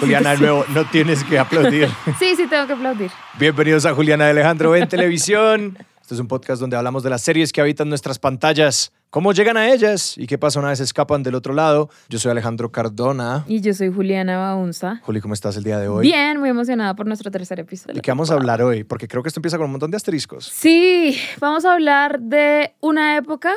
[0.00, 1.88] Juliana, de nuevo, no tienes que aplaudir.
[2.18, 3.10] Sí, sí, tengo que aplaudir.
[3.38, 5.76] Bienvenidos a Juliana de Alejandro en televisión.
[6.00, 9.56] Este es un podcast donde hablamos de las series que habitan nuestras pantallas, cómo llegan
[9.56, 11.88] a ellas y qué pasa una vez escapan del otro lado.
[12.08, 13.44] Yo soy Alejandro Cardona.
[13.48, 15.00] Y yo soy Juliana Baunza.
[15.02, 16.02] Juli, ¿cómo estás el día de hoy?
[16.06, 17.94] Bien, muy emocionada por nuestro tercer episodio.
[17.94, 18.84] ¿De qué vamos a hablar hoy?
[18.84, 20.44] Porque creo que esto empieza con un montón de asteriscos.
[20.46, 23.52] Sí, vamos a hablar de una época,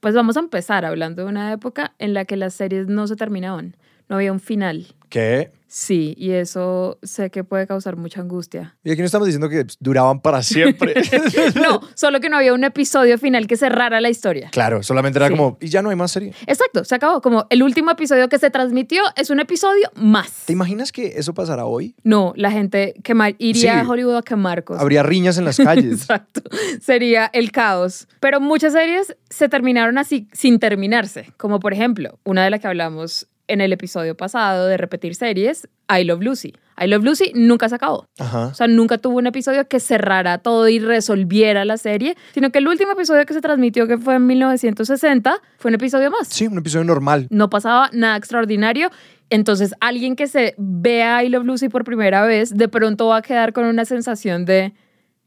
[0.00, 3.16] pues vamos a empezar hablando de una época en la que las series no se
[3.16, 3.76] terminaban,
[4.08, 4.86] no había un final.
[5.08, 5.52] ¿Qué?
[5.70, 8.76] Sí, y eso sé que puede causar mucha angustia.
[8.84, 10.94] Y aquí no estamos diciendo que duraban para siempre.
[11.62, 14.48] No, solo que no había un episodio final que cerrara la historia.
[14.50, 15.32] claro, solamente era Sí.
[15.32, 16.32] como, y ya no hay más serie.
[16.46, 17.20] Exacto, se acabó.
[17.20, 20.44] Como el último episodio que se transmitió es un episodio más.
[20.46, 21.94] ¿Te imaginas que eso pasará hoy?
[22.02, 23.78] No, la gente quemar, iría Sí.
[23.78, 24.82] a Hollywood a quemar cosas.
[24.82, 26.00] Habría riñas en las calles.
[26.02, 26.40] Exacto.
[26.80, 28.08] Sería el caos.
[28.20, 31.30] Pero muchas series se terminaron así sin terminarse.
[31.36, 35.68] Como por ejemplo, una de las que hablamos en el episodio pasado de repetir series,
[35.88, 36.54] I Love Lucy.
[36.80, 38.06] I Love Lucy nunca se acabó.
[38.18, 38.46] Ajá.
[38.46, 42.58] O sea, nunca tuvo un episodio que cerrara todo y resolviera la serie, sino que
[42.58, 46.28] el último episodio que se transmitió, que fue en 1960, fue un episodio más.
[46.28, 47.26] Sí, un episodio normal.
[47.30, 48.90] No pasaba nada extraordinario.
[49.30, 53.22] Entonces, alguien que se vea I Love Lucy por primera vez, de pronto va a
[53.22, 54.72] quedar con una sensación de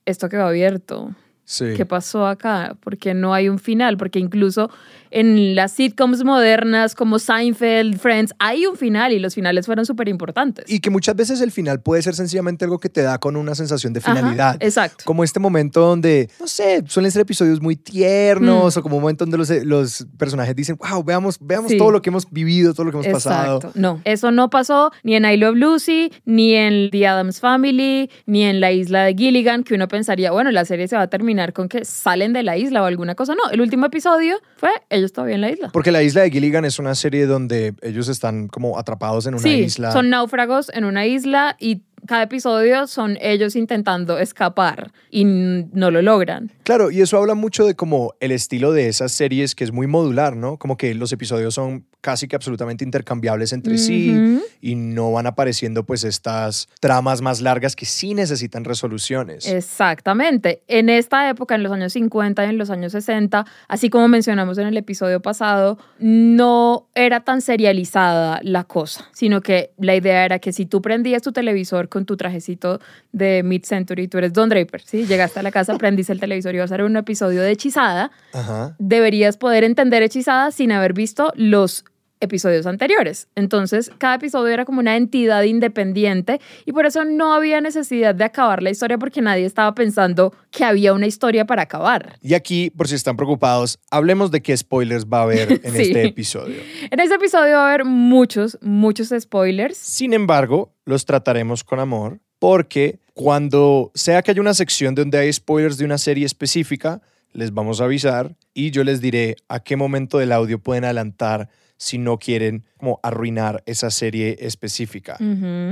[0.06, 1.14] esto quedó abierto.
[1.44, 1.74] Sí.
[1.76, 2.78] ¿Qué pasó acá?
[2.82, 4.70] Porque no hay un final, porque incluso
[5.12, 10.08] en las sitcoms modernas como Seinfeld, Friends, hay un final y los finales fueron súper
[10.10, 10.66] importantes.
[10.70, 13.54] Y que muchas veces el final puede ser sencillamente algo que te da con una
[13.56, 14.58] sensación de Ajá, finalidad.
[14.60, 15.04] exacto.
[15.06, 18.80] Como este momento donde, no sé, suelen ser episodios muy tiernos Mm.
[18.80, 21.78] o como un momento donde los, los personajes dicen, wow, veamos, veamos Sí.
[21.78, 23.58] todo lo que hemos vivido, todo lo que hemos pasado.
[23.58, 23.80] Exacto.
[23.80, 28.44] No, eso no pasó ni en I Love Lucy, ni en The Addams Family, ni
[28.44, 31.54] en la isla de Gilligan, que uno pensaría, bueno, la serie se va a terminar
[31.54, 33.36] con que salen de la isla o alguna cosa.
[33.36, 34.70] No, el último episodio fue
[35.02, 35.70] ellos todavía en la isla.
[35.74, 39.44] Porque la isla de Gilligan es una serie donde ellos están como atrapados en una
[39.44, 39.92] sí, isla.
[39.92, 46.02] son náufragos en una isla y cada episodio son ellos intentando escapar y no lo
[46.02, 46.52] logran.
[46.64, 49.88] Claro, y eso habla mucho de como el estilo de esas series que es muy
[49.88, 50.58] modular, ¿no?
[50.58, 55.84] Como que los episodios son casi que absolutamente intercambiables entre sí y no van apareciendo
[55.84, 59.48] pues estas tramas más largas que sí necesitan resoluciones.
[59.48, 60.64] Exactamente.
[60.68, 64.58] En esta época, en los años 50 y en los años 60, así como mencionamos
[64.58, 70.40] en el episodio pasado, no era tan serializada la cosa, sino que la idea era
[70.40, 72.80] que si tú prendías tu televisor con tu trajecito
[73.12, 75.06] de mid-century, tú eres Don Draper, ¿sí?
[75.06, 78.12] Llegaste a la casa, prendiste el televisor y vas a ver un episodio de Hechizada,
[78.34, 78.76] Ajá.
[78.80, 81.86] deberías poder entender Hechizada sin haber visto los
[82.22, 83.28] episodios anteriores.
[83.36, 88.24] Entonces, cada episodio era como una entidad independiente y por eso no había necesidad de
[88.24, 92.18] acabar la historia porque nadie estaba pensando que había una historia para acabar.
[92.22, 95.82] Y aquí, por si están preocupados, hablemos de qué spoilers va a haber en Sí.
[95.82, 96.56] este episodio.
[96.90, 99.76] En este episodio va a haber muchos, muchos spoilers.
[99.78, 105.32] Sin embargo, los trataremos con amor porque cuando sea que haya una sección donde hay
[105.34, 107.02] spoilers de una serie específica,
[107.34, 111.50] les vamos a avisar y yo les diré a qué momento del audio pueden adelantar
[111.82, 115.18] si no quieren como arruinar esa serie específica.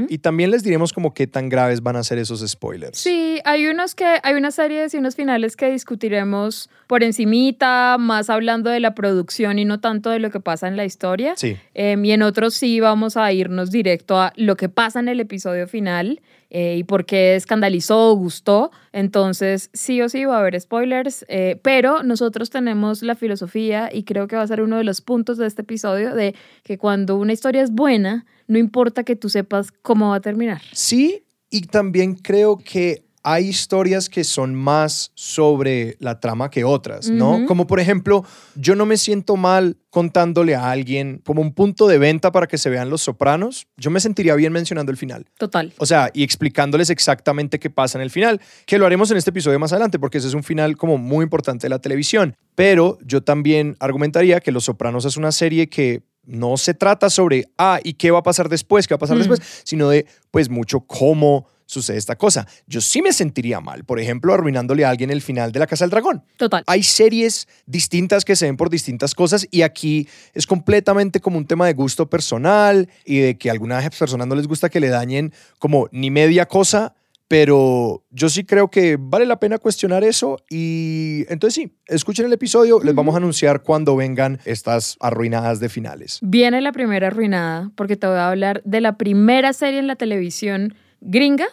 [0.08, 2.98] Y también les diremos como qué tan graves van a ser esos spoilers.
[2.98, 8.32] Sí, hay unos que hay unas series y unos finales que discutiremos por encimita, más
[8.32, 11.36] hablando de la producción y no tanto de lo que pasa en la historia.
[11.38, 11.58] Sí.
[11.76, 15.20] Em, y en otros sí vamos a irnos directo a lo que pasa en el
[15.20, 18.72] episodio final eh, y por qué escandalizó o gustó.
[18.92, 24.04] Entonces, sí o sí va a haber spoilers, eh, pero nosotros tenemos la filosofía y
[24.04, 27.18] creo que va a ser uno de los puntos de este episodio de que cuando
[27.18, 30.62] una historia es buena, no importa que tú sepas cómo va a terminar.
[30.72, 37.10] Sí, y también creo que hay historias que son más sobre la trama que otras,
[37.10, 37.46] ¿no?
[37.48, 38.24] Como por ejemplo,
[38.56, 42.58] yo no me siento mal contándole a alguien como un punto de venta para que
[42.58, 43.68] se vean los sopranos.
[43.78, 45.26] Yo me sentiría bien mencionando el final.
[45.38, 45.74] Total.
[45.78, 49.32] O sea, y explicándoles exactamente qué pasa en el final, que lo haremos en este
[49.32, 52.36] episodio más adelante, porque ese es un final como muy importante de la televisión.
[52.56, 57.46] Pero yo también argumentaría que Los Sopranos es una serie que no se trata sobre,
[57.58, 58.88] ah, ¿y qué va a pasar después?
[58.88, 59.20] ¿Qué va a pasar Mm.
[59.20, 59.42] después?
[59.64, 62.48] Sino de, pues, mucho cómo sucede esta cosa.
[62.66, 65.86] Yo sí me sentiría mal, por ejemplo, arruinándole a alguien el final de La Casa
[65.86, 66.24] del Dragón.
[66.38, 66.64] Total.
[66.66, 71.46] Hay series distintas que se ven por distintas cosas y aquí es completamente como un
[71.46, 74.90] tema de gusto personal y de que a algunas personas no les gusta que le
[74.90, 76.96] dañen como ni media cosa,
[77.28, 82.34] pero yo sí creo que vale la pena cuestionar eso y entonces sí, escuchen el
[82.34, 86.18] episodio, les vamos a anunciar cuando vengan estas arruinadas de finales.
[86.24, 89.96] Viene la primera arruinada porque te voy a hablar de la primera serie en la
[89.96, 91.48] televisión gringa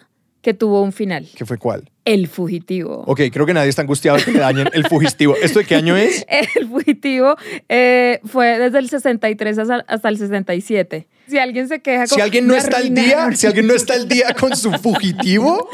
[0.47, 1.27] que tuvo un final.
[1.35, 1.91] ¿Qué fue cuál?
[2.05, 3.03] El fugitivo.
[3.07, 5.35] Ok, creo que nadie está angustiado que le dañen el fugitivo.
[5.43, 6.25] ¿Esto de qué año es?
[6.55, 7.35] El fugitivo
[7.69, 11.09] eh, fue desde el 63 hasta, hasta el 67.
[11.29, 12.07] Si alguien se queja...
[12.07, 13.37] Si como, alguien no "Me está al día, arruinaron".
[13.37, 15.69] si alguien no está al día con su fugitivo,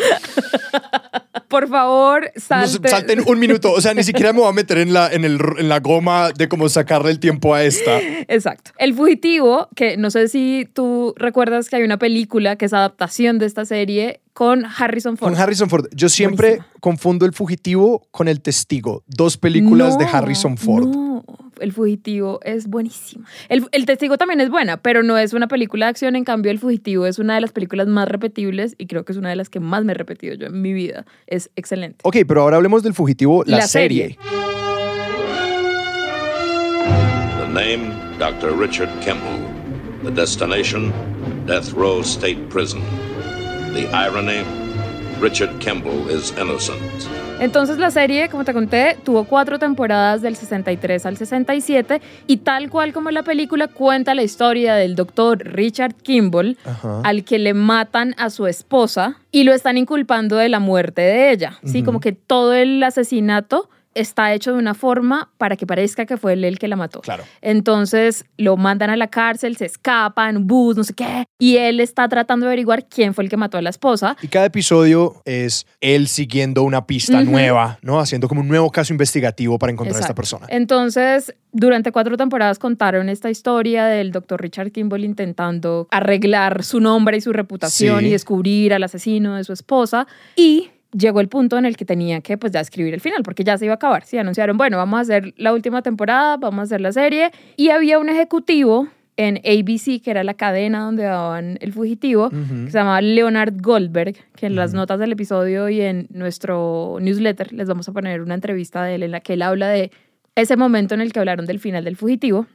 [1.49, 2.89] Por favor, salte.
[2.89, 3.73] salten un minuto.
[3.73, 6.31] O sea, ni siquiera me voy a meter en la, en el, en la goma
[6.33, 8.01] de cómo sacarle el tiempo a esta.
[8.29, 8.71] Exacto.
[8.79, 13.39] El fugitivo, que no sé si tú recuerdas que hay una película que es adaptación
[13.39, 15.31] de esta serie con Harrison Ford.
[15.31, 15.89] Con Harrison Ford.
[15.95, 19.03] Yo siempre confundo el fugitivo con el testigo.
[19.07, 20.87] Dos películas de Harrison Ford.
[20.89, 21.23] No,
[21.63, 23.25] el fugitivo es buenísimo.
[23.49, 26.17] El, el testigo también es buena, pero no es una película de acción.
[26.17, 29.19] En cambio, el fugitivo es una de las películas más repetibles y creo que es
[29.19, 31.07] una de las que más me he repetido yo en mi vida.
[31.27, 31.99] Es excelente.
[32.03, 34.19] Ok, pero ahora hablemos del fugitivo, la, La serie.
[34.19, 34.19] serie.
[37.39, 38.53] The name, Dr.
[38.59, 39.41] Richard Kimball.
[40.05, 40.93] The destination,
[41.47, 42.83] Death Row State Prison.
[43.73, 44.43] The irony,
[45.21, 46.81] Richard Kimball is innocent.
[47.43, 52.71] Entonces la serie, como te conté, tuvo cuatro temporadas del 63 al 67 y tal
[52.71, 57.01] cual como la película cuenta la historia del doctor Richard Kimball Ajá.
[57.03, 61.33] al que le matan a su esposa y lo están inculpando de la muerte de
[61.33, 61.59] ella.
[61.65, 66.17] Sí, como que todo el asesinato está hecho de una forma para que parezca que
[66.17, 67.01] fue él el que la mató.
[67.01, 67.25] Claro.
[67.41, 72.09] Entonces lo mandan a la cárcel, se escapan, bus, no sé qué, y él está
[72.09, 74.17] tratando de averiguar quién fue el que mató a la esposa.
[74.23, 78.01] Y cada episodio es él siguiendo una pista nueva, ¿no?
[78.01, 80.47] Haciendo como un nuevo caso investigativo para encontrar a esta persona.
[80.49, 87.17] Entonces, durante cuatro temporadas contaron esta historia del doctor Richard Kimball intentando arreglar su nombre
[87.17, 88.07] y su reputación Sí.
[88.07, 90.07] y descubrir al asesino de su esposa.
[90.37, 93.45] Y llegó el punto en el que tenía que pues ya escribir el final, porque
[93.45, 94.05] ya se iba a acabar.
[94.05, 97.31] Sí, anunciaron, bueno, vamos a hacer la última temporada, vamos a hacer la serie.
[97.57, 102.71] Y había un ejecutivo en ABC, que era la cadena donde daban El Fugitivo, que
[102.71, 107.69] se llamaba Leonard Goldberg, que en las notas del episodio y en nuestro newsletter les
[107.69, 109.91] vamos a poner una entrevista de él en la que él habla de
[110.35, 112.47] ese momento en el que hablaron del final del fugitivo.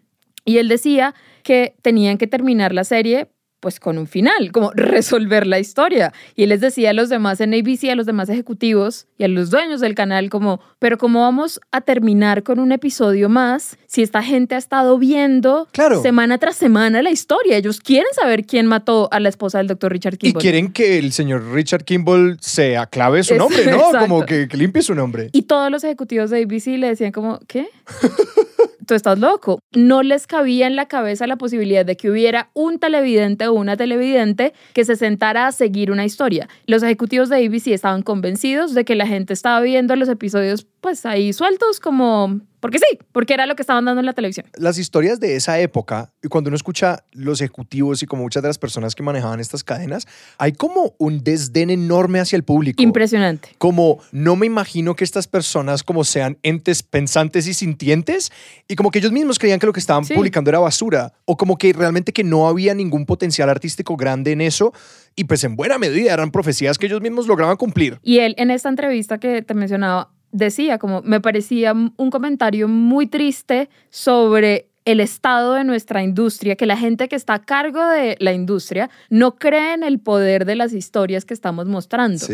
[0.46, 1.14] Y él decía
[1.44, 3.28] que tenían que terminar la serie
[3.60, 6.14] pues con un final, como resolver la historia.
[6.36, 9.28] Y él les decía a los demás en ABC, a los demás ejecutivos y a
[9.28, 14.04] los dueños del canal como, pero ¿cómo vamos a terminar con un episodio más si
[14.04, 16.02] esta gente ha estado viendo Claro.
[16.02, 17.58] semana tras semana la historia?
[17.58, 20.42] Ellos quieren saber quién mató a la esposa del doctor Richard Y Kimball.
[20.42, 23.78] quieren que el señor Richard Kimball se aclave su nombre, ¿no?
[23.78, 24.00] exacto.
[24.00, 25.30] Como que, que limpie su nombre.
[25.34, 27.68] Y todos los ejecutivos de ABC le decían como, ¿qué?
[28.88, 29.60] Tú estás loco.
[29.76, 33.78] No les cabía en la cabeza la posibilidad de que hubiera un televidente o una
[33.78, 36.48] televidente que se sentara a seguir una historia.
[36.66, 41.06] Los ejecutivos de ABC estaban convencidos de que la gente estaba viendo los episodios pues
[41.06, 42.42] ahí sueltos como...
[42.68, 44.46] Porque sí, porque era lo que estaban dando en la televisión.
[44.58, 48.50] Las historias de esa época, y cuando uno escucha los ejecutivos y como muchas de
[48.50, 50.06] las personas que manejaban estas cadenas,
[50.38, 52.84] hay como un desdén enorme hacia el público.
[52.84, 53.50] Impresionante.
[53.58, 58.34] como no me imagino que estas personas como sean entes pensantes y sintientes
[58.68, 60.14] y como que ellos mismos creían que lo que estaban Sí.
[60.14, 64.42] publicando era basura o como que realmente que no había ningún potencial artístico grande en
[64.42, 64.74] eso
[65.16, 67.98] y pues en buena medida eran profecías que ellos mismos lograban cumplir.
[68.04, 73.08] Y él en esta entrevista que te mencionaba decía como me parecía un comentario muy
[73.08, 78.16] triste sobre el estado de nuestra industria, que la gente que está a cargo de
[78.20, 82.26] la industria no cree en el poder de las historias que estamos mostrando.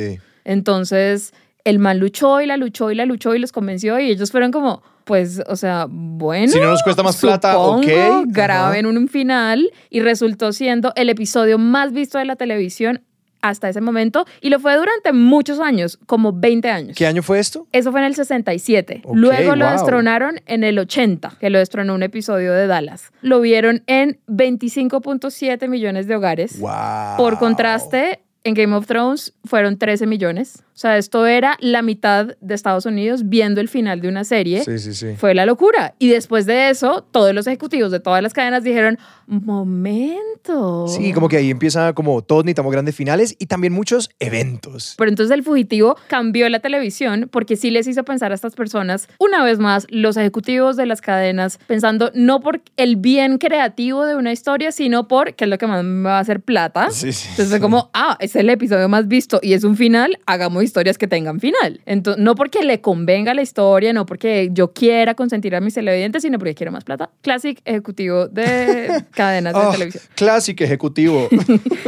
[0.45, 1.33] Entonces,
[1.63, 4.51] el man luchó y la luchó y la luchó y los convenció y ellos fueron
[4.51, 6.51] como, pues, o sea, bueno.
[6.51, 7.87] Si no nos cuesta más plata, ok.
[8.27, 13.01] Graben un final y resultó siendo el episodio más visto de la televisión
[13.43, 16.97] hasta ese momento y lo fue durante muchos años, como 20 años.
[16.97, 17.67] ¿Qué año fue esto?
[17.71, 19.01] Eso fue en el 67.
[19.03, 19.73] Ok, Luego lo wow.
[19.73, 23.11] destronaron en el 80, que lo destronó un episodio de Dallas.
[23.21, 26.57] Lo vieron en 25.7 millones de hogares.
[26.59, 27.17] Wow.
[27.17, 30.63] Por contraste, en Game of Thrones fueron 13 millones.
[30.73, 34.63] O sea, esto era la mitad de Estados Unidos viendo el final de una serie.
[34.63, 35.15] Sí, sí, sí.
[35.17, 35.93] Fue la locura.
[35.99, 38.97] Y después de eso, todos los ejecutivos de todas las cadenas dijeron,
[39.27, 40.87] momento.
[40.87, 44.95] Sí, como que ahí empieza como todos necesitamos grandes finales y también muchos eventos.
[44.97, 49.07] Pero entonces el fugitivo cambió la televisión porque sí les hizo pensar a estas personas,
[49.19, 54.15] una vez más, los ejecutivos de las cadenas, pensando no por el bien creativo de
[54.15, 56.89] una historia, sino por qué es lo que más me va a hacer plata.
[56.89, 59.75] Sí, sí, Entonces fue como, ah, es es el episodio más visto y es un
[59.77, 61.81] final, hagamos historias que tengan final.
[61.85, 66.21] Entonces, no porque le convenga la historia, no porque yo quiera consentir a mis televidentes,
[66.23, 67.09] sino porque quiero más plata.
[67.21, 70.03] Classic ejecutivo de cadenas de Ah, televisión.
[70.15, 71.27] Clásico ejecutivo.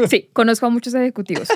[0.10, 1.48] Sí, conozco a muchos ejecutivos.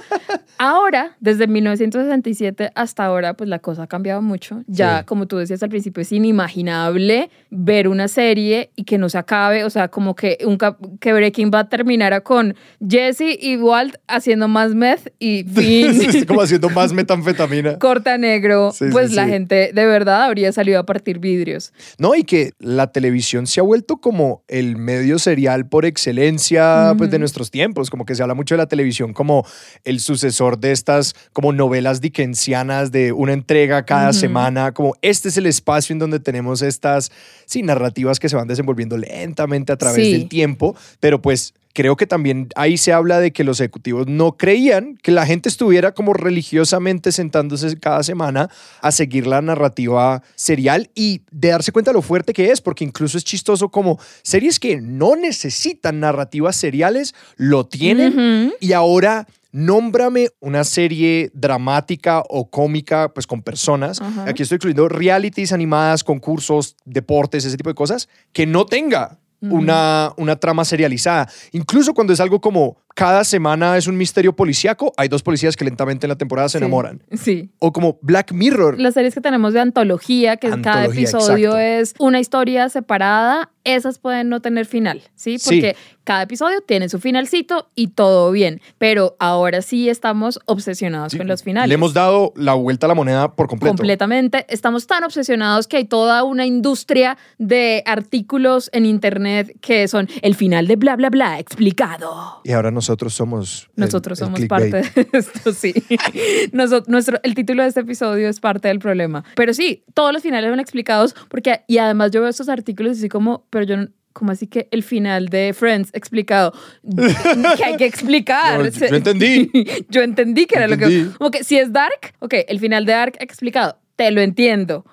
[0.58, 4.64] Ahora, desde 1967 hasta ahora, pues la cosa ha cambiado mucho.
[4.68, 5.06] Ya, Sí.
[5.06, 9.64] como tú decías al principio, es inimaginable ver una serie y que no se acabe.
[9.64, 10.58] O sea, como que, un
[11.00, 12.56] que Breaking Bad terminara con
[12.88, 16.02] Jesse y Walt haciendo más meth y fin.
[16.02, 17.78] Es como haciendo más metanfetamina.
[17.78, 19.32] Corta negro, Sí, sí, pues la sí.
[19.32, 21.74] gente de verdad habría salido a partir vidrios.
[21.98, 27.12] No, y que la televisión se ha vuelto como el medio serial por excelencia pues,
[27.12, 27.90] de nuestros tiempos.
[27.90, 29.46] Como que se habla mucho de la televisión como
[29.84, 34.74] el sucesor de estas como novelas dickensianas de una entrega cada semana.
[34.74, 37.12] Como este es el espacio en donde tenemos estas
[37.46, 40.76] sí, narrativas que se van desenvolviendo lentamente a través del tiempo.
[41.00, 45.12] Pero pues creo que también ahí se habla de que los ejecutivos no creían que
[45.12, 48.50] la gente estuviera como religiosamente sentándose cada semana
[48.82, 52.84] a seguir la narrativa serial y de darse cuenta de lo fuerte que es, porque
[52.84, 58.56] incluso es chistoso como series que no necesitan narrativas seriales, lo tienen Ujú.
[58.60, 64.00] y ahora nómbrame una serie dramática o cómica, pues con personas.
[64.28, 70.12] Aquí estoy incluyendo realities animadas, concursos, deportes, ese tipo de cosas, que no tenga Una,
[70.18, 71.30] una trama serializada.
[71.52, 75.64] Incluso cuando es algo como cada semana es un misterio policíaco, hay dos policías que
[75.64, 76.64] lentamente en la temporada se Sí.
[76.64, 77.02] enamoran.
[77.14, 77.50] Sí.
[77.60, 78.78] O como Black Mirror.
[78.80, 81.60] Las series que tenemos de antología, que cada Antología, episodio exacto.
[81.60, 85.38] es una historia separada, esas pueden no tener final, ¿sí?
[85.40, 85.46] Sí.
[85.62, 88.62] Porque cada episodio tiene su finalcito y todo bien.
[88.80, 91.70] Pero ahora sí estamos obsesionados Sí, con los finales.
[91.70, 93.76] Le hemos dado la vuelta a la moneda por completo.
[93.78, 94.46] Completamente.
[94.50, 100.34] Estamos tan obsesionados que hay toda una industria de artículos en internet que son el
[100.36, 102.42] final de bla, bla, bla, explicado.
[102.44, 103.70] Y ahora nosotros somos.
[103.76, 104.72] Nosotros el somos clickbait.
[104.72, 105.74] parte de esto, sí.
[106.52, 109.24] Nuestro, el título de este episodio es parte del problema.
[109.36, 113.10] Pero sí, todos los finales son explicados porque, y además yo veo estos artículos así
[113.10, 116.54] como, pero yo, no- como así que el final de Friends explicado?
[117.58, 118.64] que hay que explicar.
[118.72, 119.52] Yo- yo entendí.
[119.90, 121.08] yo entendí que era lo que...
[121.18, 124.86] Como que si es Dark, ok, el final de Dark explicado, te lo entiendo.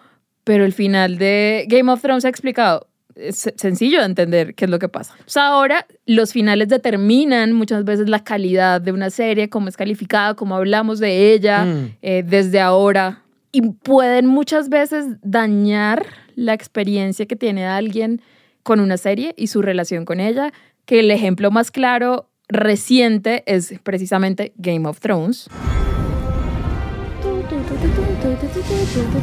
[0.44, 2.85] Pero el final de Game of Thrones explicado,
[3.16, 5.14] es sencillo de entender qué es lo que pasa.
[5.20, 9.76] O sea, ahora los finales determinan muchas veces la calidad de una serie, cómo es
[9.76, 11.96] calificada, cómo hablamos de ella Mm.
[12.02, 13.22] eh, desde ahora.
[13.52, 16.04] Y pueden muchas veces dañar
[16.34, 18.20] la experiencia que tiene alguien
[18.62, 20.52] con una serie y su relación con ella,
[20.84, 25.48] que el ejemplo más claro reciente es precisamente Game of Thrones.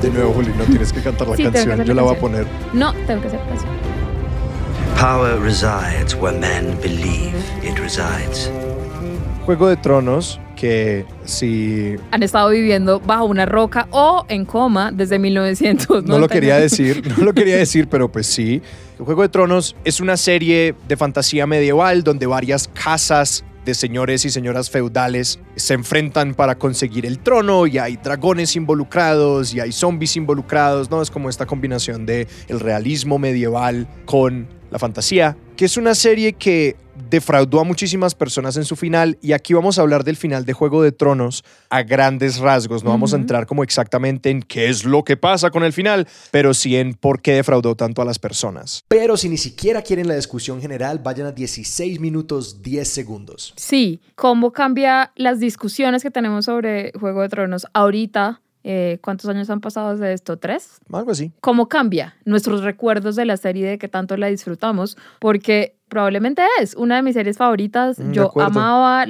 [0.02, 1.84] De nuevo, Juli, no tienes que cantar la Sí, canción.
[1.84, 2.46] Yo la la voy a canción.
[2.46, 2.48] poner.
[2.74, 3.66] No, tengo que hacer caso.
[5.00, 8.50] Power resides where men believe it resides.
[9.46, 15.20] Juego de Tronos, que si Han estado viviendo bajo una roca o en coma desde
[15.20, 16.06] 1900.
[16.06, 18.62] no lo quería decir, no lo quería decir, pero pues sí.
[18.98, 24.26] El Juego de Tronos es una serie de fantasía medieval donde varias casas de señores
[24.26, 29.72] y señoras feudales se enfrentan para conseguir el trono y hay dragones involucrados y hay
[29.72, 31.02] zombies involucrados, ¿no?
[31.02, 36.34] Es como esta combinación de el realismo medieval con la fantasía, que es una serie
[36.34, 36.76] que
[37.14, 40.54] defraudó a muchísimas personas en su final y aquí vamos a hablar del final de
[40.54, 44.84] Juego de Tronos a grandes rasgos, no vamos a entrar como exactamente en qué es
[44.84, 48.18] lo que pasa con el final, pero sí en por qué defraudó tanto a las
[48.18, 48.84] personas.
[48.88, 53.54] Pero si ni siquiera quieren la discusión general, vayan a 16 minutos 10 segundos.
[53.58, 58.42] Sí, cómo cambia las discusiones que tenemos sobre Juego de Tronos ahorita.
[58.64, 60.38] Eh, ¿Cuántos años han pasado desde esto?
[60.38, 60.80] ¿Tres?
[60.92, 61.32] Algo así.
[61.42, 66.74] cómo cambia nuestros recuerdos de la serie, de que tanto la disfrutamos, porque probablemente es
[66.76, 68.00] una de mis series favoritas.
[68.00, 69.06] Mm, Yo amaba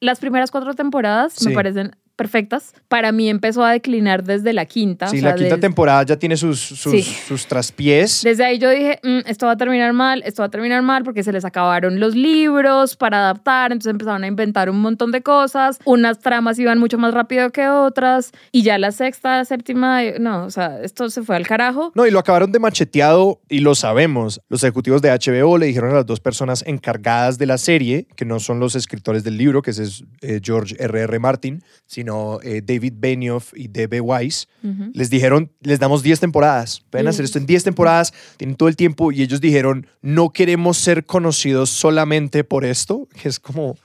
[0.00, 1.48] las primeras cuatro temporadas, Sí.
[1.48, 2.74] me parecen perfectas.
[2.88, 5.06] Para mí empezó a declinar desde la quinta.
[5.06, 7.02] Sí, o sea, la quinta temporada ya tiene sus, sus, Sí.
[7.02, 8.22] sus traspiés.
[8.24, 11.04] Desde ahí yo dije, "Mm, esto va a terminar mal, esto va a terminar mal
[11.04, 15.22] porque se les acabaron los libros para adaptar, entonces empezaron a inventar un montón de
[15.22, 20.16] cosas, unas tramas iban mucho más rápido que otras y ya la sexta, séptima, eh,
[20.18, 21.92] no, o sea, esto se fue al carajo.
[21.94, 24.40] No, y lo acabaron de macheteado y lo sabemos.
[24.48, 28.24] Los ejecutivos de HBO le dijeron a las dos personas encargadas de la serie, que
[28.24, 31.04] no son los escritores del libro, que ese es eh, George R.R.
[31.04, 31.18] R.
[31.20, 32.07] Martin, sino
[32.42, 34.00] eh, David Benioff y D.B.
[34.00, 34.48] Weiss,
[34.92, 36.82] les dijeron, les damos 10 temporadas.
[36.90, 40.78] Pueden hacer esto en 10 temporadas, tienen todo el tiempo y ellos dijeron, no queremos
[40.78, 43.76] ser conocidos solamente por esto, que es como...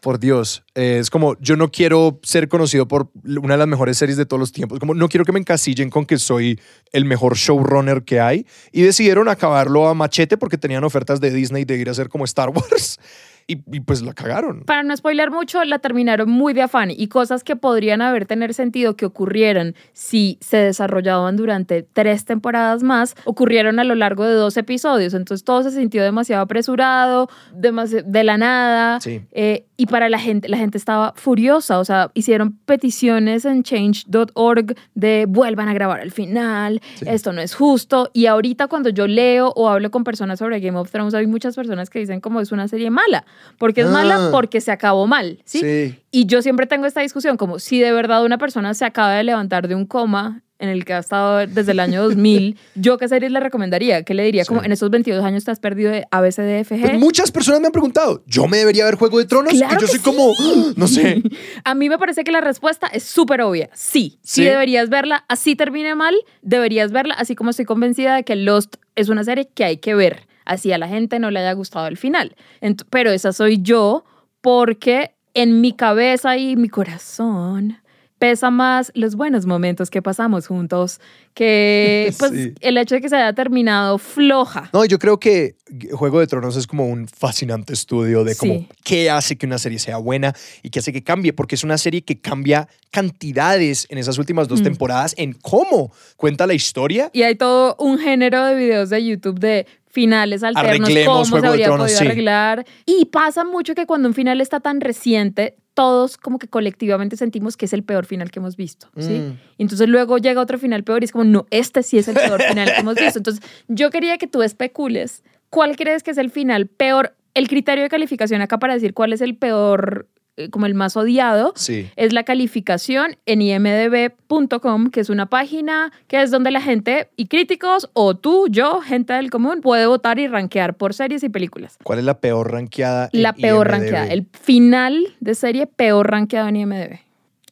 [0.00, 3.96] Por Dios, eh, es como yo no quiero ser conocido por una de las mejores
[3.96, 6.60] series de todos los tiempos, como no quiero que me encasillen con que soy
[6.92, 11.64] el mejor showrunner que hay y decidieron acabarlo a machete porque tenían ofertas de Disney
[11.64, 12.98] de ir a hacer como Star Wars
[13.46, 14.62] y, y pues la cagaron.
[14.64, 18.54] Para no spoiler mucho, la terminaron muy de afán y cosas que podrían haber tener
[18.54, 24.34] sentido que ocurrieran si se desarrollaban durante tres temporadas más, ocurrieron a lo largo de
[24.34, 25.14] dos episodios.
[25.14, 29.00] Entonces todo se sintió demasiado apresurado, demasi- de la nada.
[29.00, 29.22] Sí.
[29.32, 34.74] Eh, y para la gente, la gente estaba furiosa, o sea, hicieron peticiones en change.org
[34.94, 37.04] de vuelvan a grabar al final, Sí.
[37.08, 38.10] esto no es justo.
[38.12, 41.56] Y ahorita cuando yo leo o hablo con personas sobre Game of Thrones, hay muchas
[41.56, 43.24] personas que dicen como es una serie mala,
[43.58, 43.90] porque es Ah.
[43.90, 45.60] mala porque se acabó mal, ¿sí?
[45.60, 45.98] Sí.
[46.10, 49.24] Y yo siempre tengo esta discusión como si de verdad una persona se acaba de
[49.24, 53.08] levantar de un coma en el que ha estado desde el año 2000, ¿yo qué
[53.08, 54.02] series le recomendaría?
[54.04, 54.44] ¿Qué le diría?
[54.44, 54.66] Como Sí.
[54.66, 56.80] en esos 22 años te has perdido de ABCDFG.
[56.80, 59.52] Pues muchas personas me han preguntado, ¿yo me debería ver Juego de Tronos?
[59.52, 61.22] Claro y yo que soy como, "Ah, no sé.
[61.64, 63.68] A mí me parece que la respuesta es súper obvia.
[63.74, 64.44] Sí, sí, Sí.
[64.44, 65.24] deberías verla.
[65.28, 67.14] Así termine mal, deberías verla.
[67.14, 70.28] Así como estoy convencida de que Lost es una serie que hay que ver.
[70.44, 72.36] Así a la gente no le haya gustado el final.
[72.60, 74.04] Ent- pero esa soy yo
[74.40, 77.78] porque en mi cabeza y mi corazón
[78.18, 81.00] pesa más los buenos momentos que pasamos juntos
[81.34, 82.54] que pues, Sí.
[82.60, 84.70] el hecho de que se haya terminado floja.
[84.72, 85.56] No, yo creo que
[85.92, 88.68] Juego de Tronos es como un fascinante estudio de cómo Sí.
[88.84, 90.32] qué hace que una serie sea buena
[90.62, 94.48] y qué hace que cambie, porque es una serie que cambia cantidades en esas últimas
[94.48, 94.64] dos Mm.
[94.64, 97.10] temporadas en cómo cuenta la historia.
[97.12, 101.46] Y hay todo un género de videos de YouTube de finales alternos, Arreglemos cómo se
[101.46, 102.04] habría Tronos, podido sí.
[102.04, 102.66] arreglar.
[102.84, 107.56] Y pasa mucho que cuando un final está tan reciente, todos como que colectivamente sentimos
[107.56, 109.14] que es el peor final que hemos visto, ¿sí?
[109.14, 109.38] Mm.
[109.58, 112.42] Entonces luego llega otro final peor y es como, no, este sí es el peor
[112.42, 113.18] final que hemos visto.
[113.18, 117.14] Entonces yo quería que tú especules cuál crees que es el final peor.
[117.34, 120.08] El criterio de calificación acá para decir cuál es el peor,
[120.50, 121.90] como el más odiado, Sí.
[121.96, 127.26] es la calificación en imdb.com, que es una página que es donde la gente y
[127.26, 131.78] críticos o tú, yo, gente del común, puede votar y rankear por series y películas.
[131.82, 133.08] ¿Cuál es la peor rankeada?
[133.12, 133.70] en La peor IMDb?
[133.80, 136.94] rankeada, el final de serie peor rankeado en IMDb.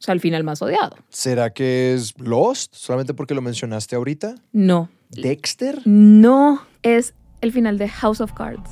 [0.01, 0.97] O sea, el final más odiado.
[1.11, 2.75] ¿Será que es Lost?
[2.75, 4.35] Solamente porque lo mencionaste ahorita.
[4.53, 5.81] No, ¿Dexter?
[5.85, 8.69] no es el final de House of Cards.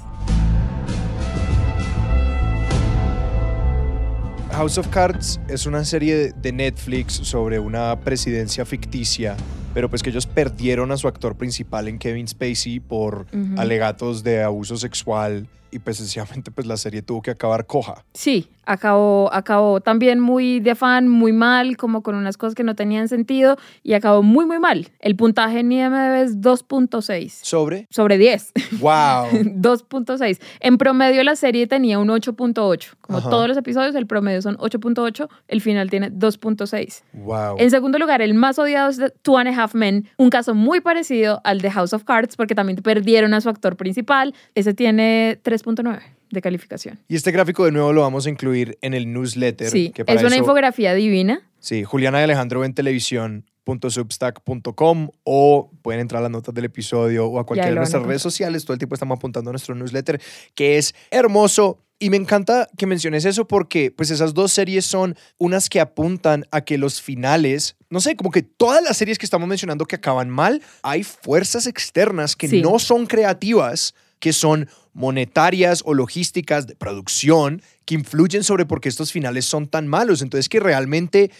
[4.60, 9.34] House of Cards es una serie de Netflix sobre una presidencia ficticia,
[9.72, 13.24] pero pues que ellos perdieron a su actor principal en Kevin Spacey por
[13.56, 18.04] alegatos de abuso sexual y pues sencillamente pues la serie tuvo que acabar coja.
[18.12, 22.74] Sí, acabó, acabó también muy de afán, muy mal, como con unas cosas que no
[22.74, 24.88] tenían sentido y acabó muy, muy mal.
[25.00, 27.86] El puntaje en IMDb es 2.6 Sobre.
[27.90, 28.52] sobre 10.
[28.80, 28.90] ¡Wow!
[28.90, 30.40] 2.6.
[30.60, 32.94] En promedio la serie tenía un 8.8.
[33.00, 33.30] Como Ajá.
[33.30, 37.02] todos los episodios, el promedio son 8.8, el final tiene 2.6.
[37.12, 37.56] ¡Wow!
[37.58, 40.80] En segundo lugar, el más odiado es Two and a Half Men, un caso muy
[40.80, 44.34] parecido al de House of Cards porque también perdieron a su actor principal.
[44.54, 46.98] Ese tiene 3.9 de calificación.
[47.08, 49.70] Y este gráfico de nuevo lo vamos a incluir en el newsletter.
[49.70, 51.42] Sí, que para es una eso- infografía divina.
[51.58, 57.38] Sí, Juliana y Alejandro en televisión.substack.com o pueden entrar a las notas del episodio o
[57.38, 58.64] a cualquiera de nuestras redes sociales.
[58.64, 60.20] Todo el tiempo estamos apuntando a nuestro newsletter,
[60.54, 61.78] que es hermoso.
[62.02, 66.46] Y me encanta que menciones eso porque pues esas dos series son unas que apuntan
[66.50, 69.96] a que los finales, no sé, como que todas las series que estamos mencionando que
[69.96, 72.62] acaban mal, hay fuerzas externas que Sí.
[72.62, 78.88] no son creativas, que son monetarias o logísticas de producción, que influyen sobre por qué
[78.88, 80.22] estos finales son tan malos.
[80.22, 81.30] Entonces que realmente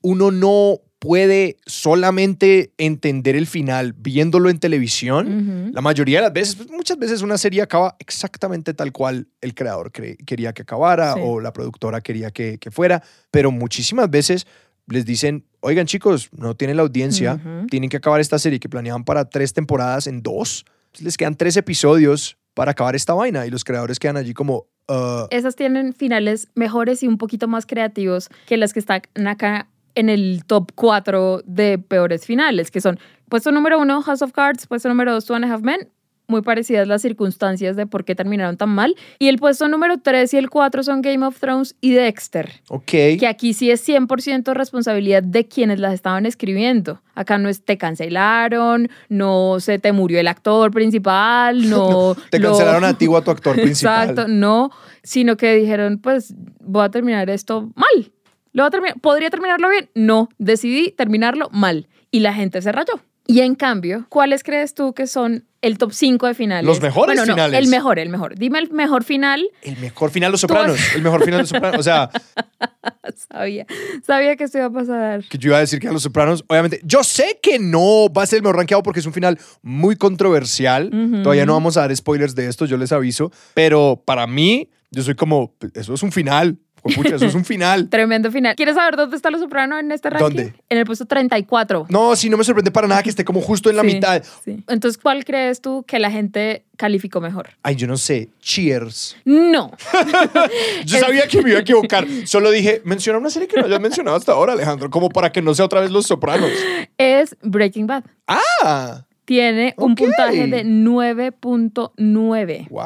[0.00, 5.70] uno no puede solamente entender el final viéndolo en televisión.
[5.72, 9.54] La mayoría de las veces, pues, muchas veces una serie acaba exactamente tal cual el
[9.54, 11.20] creador cre- quería que acabara Sí.
[11.22, 14.46] o la productora quería que, que fuera, pero muchísimas veces
[14.86, 19.04] les dicen, oigan chicos, no tienen la audiencia, tienen que acabar esta serie que planeaban
[19.04, 20.64] para tres temporadas en dos,
[21.02, 24.66] Les quedan tres episodios para acabar esta vaina y los creadores quedan allí como...
[24.88, 29.68] "Uh, Esas tienen finales mejores y un poquito más creativos que las que están acá
[29.94, 34.66] en el top 4 de peores finales, que son puesto número uno, House of Cards,
[34.66, 35.88] puesto número dos, Two and a Half Men,
[36.28, 38.94] muy parecidas las circunstancias de por qué terminaron tan mal.
[39.18, 42.84] Y el puesto número 3 y el 4 son Game of Thrones y Dexter, ok,
[43.18, 47.00] que aquí sí es 100% responsabilidad de quienes las estaban escribiendo.
[47.14, 52.14] Acá no es te cancelaron, no se te murió el actor principal, no...
[52.30, 54.10] te lo- cancelaron a ti o a tu actor principal.
[54.10, 54.70] Exacto, no,
[55.02, 58.12] sino que dijeron, pues voy a terminar esto mal.
[58.52, 59.00] ¿Lo voy a terminar?
[59.00, 59.88] ¿Podría terminarlo bien?
[59.94, 61.86] No, decidí terminarlo mal.
[62.10, 62.94] Y la gente se rayó.
[63.30, 66.64] Y en cambio, ¿cuáles crees tú que son el top 5 de finales?
[66.64, 67.58] Los mejores Bueno, no, finales.
[67.62, 68.36] el mejor, el mejor.
[68.38, 69.46] Dime el mejor final.
[69.62, 71.78] El mejor final de Los Sopranos, el mejor final de Los Sopranos.
[71.78, 72.08] O sea,
[73.30, 73.66] Sabía,
[74.06, 75.24] sabía que esto iba a pasar.
[75.28, 78.22] que yo iba a decir que a Los Sopranos, obviamente, yo sé que no va
[78.22, 80.90] a ser el mejor rankeado porque es un final muy controversial.
[81.22, 83.30] Todavía no vamos a dar spoilers de esto, yo les aviso.
[83.54, 86.56] Pero para mí, Yo soy como, eso es un final.
[86.82, 87.88] Pucha, eso es un final.
[87.90, 88.54] Tremendo final.
[88.56, 90.24] ¿Quieres saber dónde está Los Soprano en este ranking?
[90.36, 90.54] ¿Dónde?
[90.68, 91.86] En el puesto 34.
[91.88, 94.22] No, sí, no me sorprende para nada que esté como justo en la Sí, mitad.
[94.44, 94.62] sí.
[94.68, 97.50] Entonces, ¿cuál crees tú que la gente calificó mejor?
[97.62, 98.28] Ay, yo no sé.
[98.40, 99.16] Cheers.
[99.24, 99.70] No.
[100.84, 102.06] Yo sabía que me iba a equivocar.
[102.24, 105.42] Solo dije, menciona una serie que no hayas mencionado hasta ahora, Alejandro, como para que
[105.42, 106.50] no sea otra vez Los Sopranos.
[106.96, 108.04] es Breaking Bad.
[108.26, 112.68] Ah, Tiene un puntaje de 9.9.
[112.70, 112.84] wow.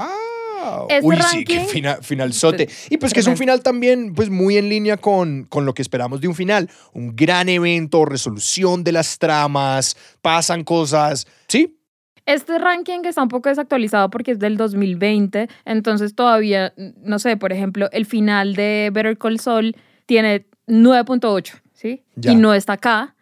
[0.89, 2.69] Este Uy, sí, qué fina- finalzote.
[2.91, 5.83] Y pues que es un final también, pues muy en línea con, con lo que
[5.83, 6.69] esperamos de un final.
[6.93, 11.27] Un gran evento, resolución de las tramas, pasan cosas.
[11.49, 11.79] Sí,
[12.27, 16.73] Este ranking está un poco desactualizado porque es del 2020, entonces todavía,
[17.03, 19.75] no sé, por ejemplo, el final de Better Call Saul
[20.07, 22.05] tiene 9.8, ¿sí?
[22.17, 22.33] Ya.
[22.33, 23.15] Y no está acá.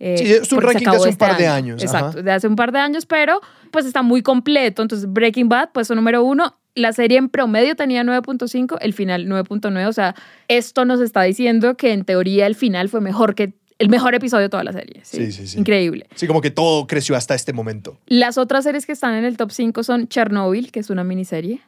[0.00, 1.74] eh, Sí, es un ranking de hace un este par de año.
[1.74, 2.22] años, Exacto, ajá.
[2.22, 4.82] de hace un par de años, pero pues está muy completo.
[4.82, 6.56] Entonces, Breaking Bad, puesto número uno.
[6.78, 9.86] La serie en promedio tenía 9.5, el final 9.9.
[9.88, 10.14] O sea,
[10.48, 14.42] esto nos está diciendo que en teoría el final fue mejor que el mejor episodio
[14.42, 15.00] de toda la serie.
[15.04, 15.58] Sí, Sí, sí, sí.
[15.58, 16.06] Increíble.
[16.16, 17.98] sí, como que todo creció hasta este momento.
[18.06, 21.60] Las otras series que están en el top 5 son Chernobyl, que es una miniserie.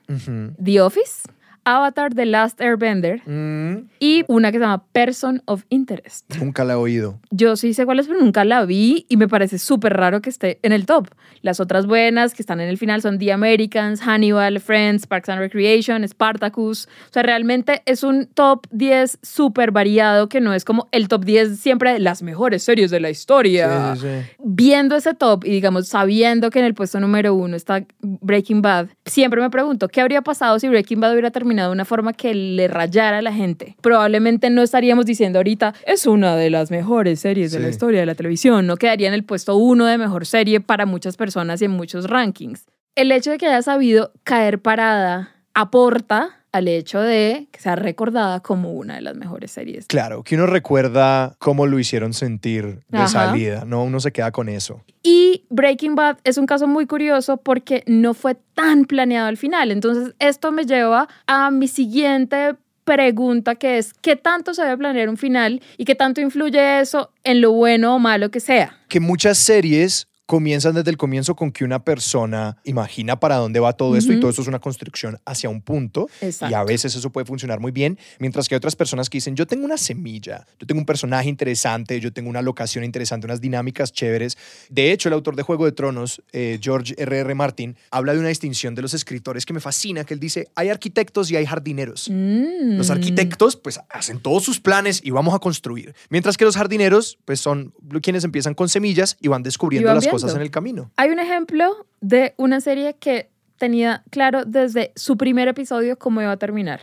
[0.62, 1.29] The Office,
[1.64, 6.25] Avatar The Last Airbender Mm, y una que se llama Person of Interest.
[6.37, 7.18] nunca la he oído.
[7.31, 10.31] Yo sí sé cuál es, pero nunca la vi y me parece súper raro que
[10.31, 11.09] esté en el top.
[11.42, 15.40] Las otras buenas que están en el final son The Americans, Hannibal, Friends, Parks and
[15.40, 16.87] Recreation, Spartacus.
[17.09, 21.25] O sea, realmente es un top 10 súper variado que no es como el top
[21.25, 25.51] 10 siempre de las mejores series de la historia Sí, sí, viendo ese top y
[25.51, 30.01] digamos sabiendo que en el puesto número uno está Breaking Bad, siempre me pregunto qué
[30.01, 33.33] habría pasado si Breaking Bad hubiera terminado de una forma que le rayara a la
[33.33, 33.77] gente.
[33.81, 37.71] Probablemente no estaríamos diciendo ahorita es una de las mejores series de la Sí.
[37.71, 38.67] historia de la televisión.
[38.67, 42.09] No quedaría en el puesto uno de mejor serie para muchas personas y en muchos
[42.09, 42.67] rankings.
[42.97, 48.41] El hecho de que haya sabido caer parada aporta al hecho de que sea recordada
[48.41, 49.87] como una de las mejores series.
[49.87, 53.09] Claro, que uno recuerda cómo lo hicieron sentir de Ajá.
[53.09, 53.85] salida, ¿no?
[53.85, 54.83] Uno se queda con eso.
[55.03, 59.71] Y Breaking Bad es un caso muy curioso porque no fue tan planeado al final.
[59.71, 65.09] Entonces, esto me lleva a mi siguiente pregunta que es, ¿qué tanto se debe planear
[65.09, 68.79] un final y qué tanto influye eso en lo bueno o malo que sea?
[68.89, 73.73] Que muchas series comienzan desde el comienzo con que una persona imagina para dónde va
[73.73, 76.66] todo esto y todo esto es una construcción hacia un punto y a Exacto.
[76.66, 79.64] veces eso puede funcionar muy bien, mientras que hay otras personas que dicen, yo tengo
[79.64, 84.38] una semilla, yo tengo un personaje interesante, yo tengo una locación interesante, unas dinámicas chéveres.
[84.69, 87.19] De hecho, el autor de Juego de Tronos, eh, George R.R.
[87.23, 87.35] R.
[87.35, 90.69] Martin, habla de una distinción de los escritores que me fascina, que él dice, hay
[90.69, 92.09] arquitectos y hay jardineros.
[92.09, 92.77] Mm.
[92.77, 95.93] Los arquitectos, pues, hacen todos sus planes y vamos a construir.
[96.09, 99.97] Mientras que los jardineros, pues, son quienes empiezan con semillas y van descubriendo Y van
[99.97, 100.14] las viendo.
[100.14, 100.91] cosas en el camino.
[100.97, 106.33] Hay un ejemplo de una serie que tenía claro desde su primer episodio cómo iba
[106.33, 106.81] a terminar,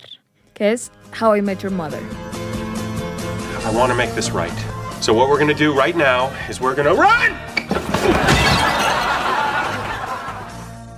[0.54, 2.00] que es How I Met Your Mother.
[3.66, 4.52] I want to make this right.
[5.02, 8.47] So what we're going to do right now is we're going to run!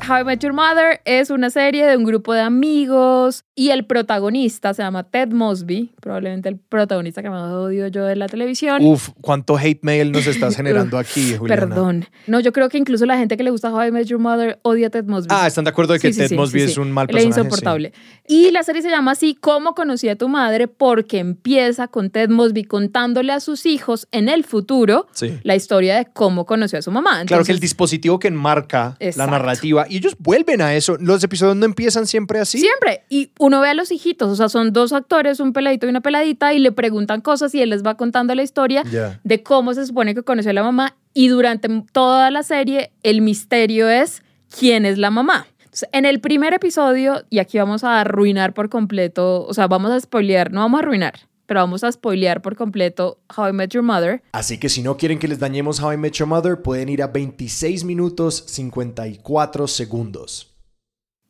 [0.09, 3.85] How I Met Your Mother es una serie de un grupo de amigos y el
[3.85, 8.83] protagonista se llama Ted Mosby, probablemente el protagonista que más odio yo de la televisión.
[8.83, 11.61] Uf, cuánto hate mail nos estás generando aquí, Juliana.
[11.67, 12.05] Perdón.
[12.25, 14.57] No, yo creo que incluso la gente que le gusta How I Met Your Mother
[14.63, 15.27] odia a Ted Mosby.
[15.29, 17.29] Ah, ¿están de acuerdo de que Sí, Ted sí, Mosby sí, es un mal personaje?
[17.29, 17.93] Es insoportable.
[18.27, 20.67] Y la serie se llama así, ¿Cómo conocí a tu madre?
[20.67, 25.05] Porque empieza con Ted Mosby contándole a sus hijos en el futuro
[25.43, 27.11] la historia de cómo conoció a su mamá.
[27.11, 29.31] Claro que el Entonces, dispositivo que enmarca Exacto.
[29.31, 30.97] la narrativa y ellos vuelven a eso.
[30.99, 32.59] Los episodios no empiezan siempre así.
[32.59, 33.03] Siempre.
[33.09, 36.01] Y uno ve a los hijitos, o sea, son dos actores, un peladito y una
[36.01, 38.83] peladita, y le preguntan cosas y él les va contando la historia
[39.23, 40.95] de cómo se supone que conoció a la mamá.
[41.13, 44.23] Y durante toda la serie, el misterio es
[44.57, 45.47] quién es la mamá.
[45.59, 49.91] Entonces, en el primer episodio, y aquí vamos a arruinar por completo, o sea, vamos
[49.91, 51.13] a spoilear, no vamos a arruinar,
[51.49, 54.21] pero vamos a spoilear por completo How I Met Your Mother.
[54.33, 57.01] Así que si no quieren que les dañemos How I Met Your Mother, pueden ir
[57.01, 60.55] a 26 minutos 54 segundos.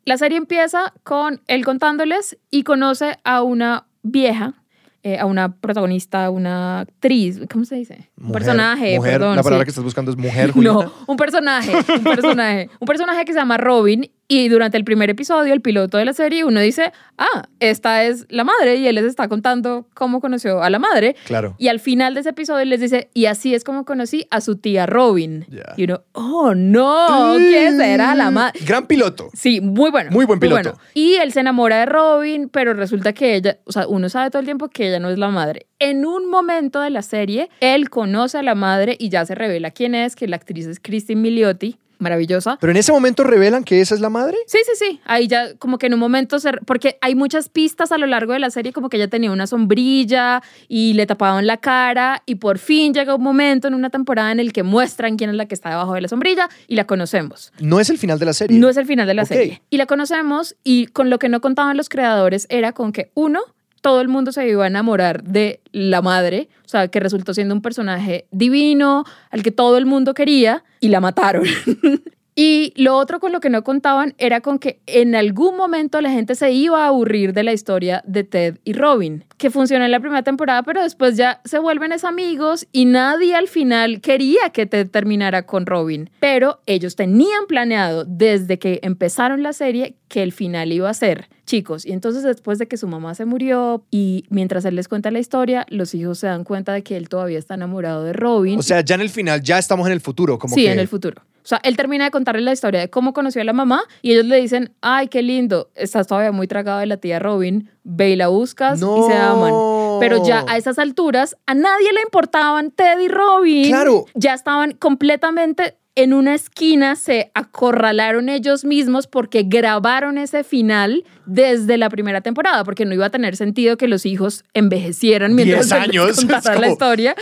[0.03, 4.61] La serie empieza con él contándoles y conoce a una vieja,
[5.03, 8.11] eh, a una protagonista, a una actriz, ¿cómo se dice?
[8.21, 9.37] un personaje, mujer, perdón.
[9.37, 9.67] La palabra sí.
[9.67, 10.83] que estás buscando es mujer, Juliana.
[10.83, 15.09] No, un personaje, un personaje, un personaje que se llama Robin y durante el primer
[15.09, 18.93] episodio, el piloto de la serie, uno dice, ah, esta es la madre y él
[18.93, 21.15] les está contando cómo conoció a la madre.
[21.25, 21.55] Claro.
[21.57, 24.57] Y al final de ese episodio les dice, y así es como conocí a su
[24.57, 25.47] tía Robin.
[25.49, 25.73] Ya.
[25.77, 28.59] Y uno, oh no, ¿qué será la madre?
[28.67, 29.31] Gran piloto.
[29.33, 30.11] Sí, muy bueno.
[30.11, 30.73] Muy buen piloto.
[30.73, 30.79] bueno.
[30.93, 34.41] Y él se enamora de Robin, pero resulta que ella, o sea, uno sabe todo
[34.41, 35.65] el tiempo que ella no es la madre.
[35.79, 39.71] En un momento de la serie, él conoce a la madre y ya se revela
[39.71, 41.79] quién es, que la actriz es Christine Milioti.
[41.99, 42.57] Maravillosa.
[42.59, 44.37] Pero en ese momento revelan que esa es la madre.
[44.47, 45.01] Sí, sí, sí.
[45.05, 46.53] Ahí ya como que en un momento se...
[46.65, 49.47] Porque hay muchas pistas a lo largo de la serie como que ella tenía una
[49.47, 54.31] sombrilla y le tapaban la cara y por fin llega un momento en una temporada
[54.31, 56.85] en el que muestran quién es la que está debajo de la sombrilla y la
[56.85, 57.53] conocemos.
[57.59, 58.57] No es el final de la serie.
[58.57, 59.61] No es el final de la serie.
[59.69, 63.41] Y la conocemos y con lo que no contaban los creadores era con que uno,
[63.81, 67.53] todo el mundo se iba a enamorar de la madre, o sea, que resultó siendo
[67.53, 71.43] un personaje divino, al que todo el mundo quería y la mataron.
[72.41, 76.09] Y lo otro con lo que no contaban era con que en algún momento la
[76.09, 79.91] gente se iba a aburrir de la historia de Ted y Robin, que funcionó en
[79.91, 84.51] la primera temporada, pero después ya se vuelven es amigos y nadie al final quería
[84.53, 86.11] que Ted terminara con Robin.
[86.21, 91.27] Pero ellos tenían planeado desde que empezaron la serie que el final iba a ser
[91.45, 91.85] chicos.
[91.85, 95.19] Y entonces después de que su mamá se murió y mientras él les cuenta la
[95.19, 98.59] historia, los hijos se dan cuenta de que él todavía está enamorado de Robin.
[98.59, 100.39] O sea, ya en el final, ya estamos en el futuro.
[100.39, 100.71] Como sí, que...
[100.71, 101.21] en el futuro.
[101.49, 104.11] O sea, él termina de contarle la historia de cómo conoció a la mamá y
[104.11, 108.11] ellos le dicen, ay, qué lindo, estás todavía muy tragado de la tía Robin, ve
[108.11, 109.51] y la buscas y se aman.
[109.99, 113.67] Pero ya a esas alturas a nadie le importaban Ted y Robin.
[113.67, 114.05] Claro.
[114.13, 121.77] Ya estaban completamente en una esquina, se acorralaron ellos mismos porque grabaron ese final desde
[121.77, 126.25] la primera temporada, porque no iba a tener sentido que los hijos envejecieran mientras les
[126.25, 127.15] contara la historia.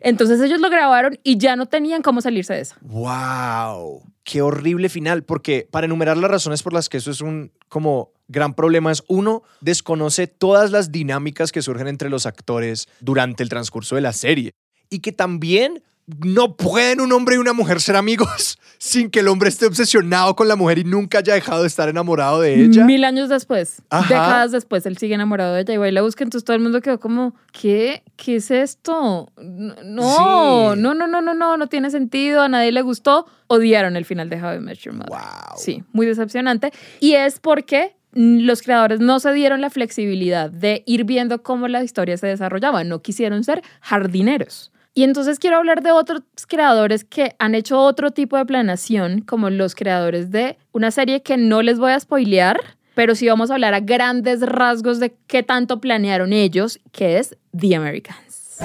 [0.00, 2.74] Entonces ellos lo grabaron y ya no tenían cómo salirse de eso.
[2.82, 4.02] ¡Wow!
[4.24, 8.12] Qué horrible final, porque para enumerar las razones por las que eso es un como
[8.28, 13.48] gran problema es uno, desconoce todas las dinámicas que surgen entre los actores durante el
[13.48, 14.52] transcurso de la serie
[14.90, 15.82] y que también
[16.24, 20.34] no pueden un hombre y una mujer ser amigos sin que el hombre esté obsesionado
[20.36, 22.84] con la mujer y nunca haya dejado de estar enamorado de ella.
[22.84, 24.08] Mil años después, Ajá.
[24.08, 26.24] décadas después, él sigue enamorado de ella y va y la busca.
[26.24, 28.02] Entonces todo el mundo quedó como, ¿qué?
[28.16, 29.30] ¿Qué es esto?
[29.36, 30.80] No, Sí.
[30.80, 32.42] no, no, no, no, no, no tiene sentido.
[32.42, 33.26] A nadie le gustó.
[33.48, 35.10] Odiaron el final de How I Met Your Mother.
[35.10, 35.56] Wow.
[35.58, 36.72] Sí, muy decepcionante.
[37.00, 41.82] Y es porque los creadores no se dieron la flexibilidad de ir viendo cómo la
[41.84, 42.82] historia se desarrollaba.
[42.84, 44.72] No quisieron ser jardineros.
[44.98, 49.48] Y entonces quiero hablar de otros creadores que han hecho otro tipo de planeación, como
[49.48, 52.58] los creadores de una serie que no les voy a spoilear,
[52.96, 57.36] pero sí vamos a hablar a grandes rasgos de qué tanto planearon ellos, que es
[57.56, 58.58] The Americans.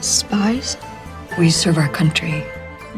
[0.00, 0.78] Spies?
[1.36, 2.42] We serve our country.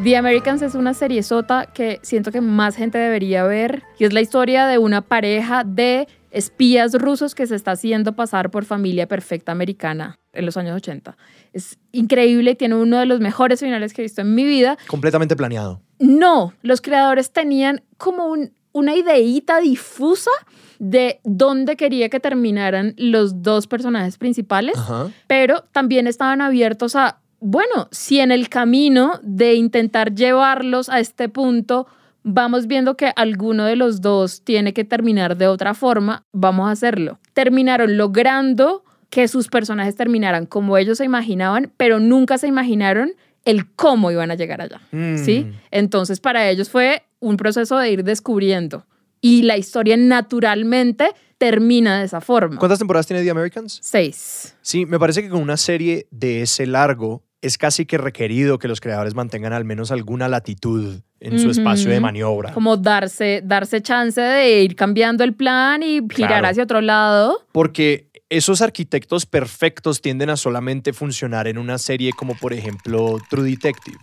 [0.05, 4.13] The Americans es una serie sota que siento que más gente debería ver y es
[4.13, 9.07] la historia de una pareja de espías rusos que se está haciendo pasar por familia
[9.09, 11.17] perfecta americana en los años 80.
[11.53, 14.79] Es increíble tiene uno de los mejores finales que he visto en mi vida.
[14.87, 15.81] Completamente planeado.
[15.99, 20.31] No, los creadores tenían como un- una ideíta difusa
[20.79, 25.11] de dónde quería que terminaran los dos personajes principales Ajá.
[25.27, 31.29] pero también estaban abiertos a, bueno, si en el camino de intentar llevarlos a este
[31.29, 31.87] punto
[32.23, 36.73] vamos viendo que alguno de los dos tiene que terminar de otra forma, vamos a
[36.73, 37.19] hacerlo.
[37.35, 43.11] Terminaron logrando que sus personajes terminaran como ellos se imaginaban, pero nunca se imaginaron
[43.45, 45.17] el cómo iban a llegar allá, Mm.
[45.17, 45.51] ¿sí?
[45.71, 48.87] Entonces para ellos fue un proceso de ir descubriendo
[49.21, 52.57] y la historia naturalmente termina de esa forma.
[52.59, 53.79] ¿Cuántas temporadas tiene The Americans?
[53.83, 54.57] Seis.
[54.61, 58.69] Sí, me parece que con una serie de ese largo es casi que requerido que
[58.69, 62.53] los creadores mantengan al menos alguna latitud en su espacio de maniobra.
[62.53, 66.49] como darse, darse chance de ir cambiando el plan y girar Claro.
[66.49, 67.47] hacia otro lado.
[67.53, 73.51] Porque esos arquitectos perfectos tienden a solamente funcionar en una serie como por ejemplo True
[73.51, 73.99] Detective.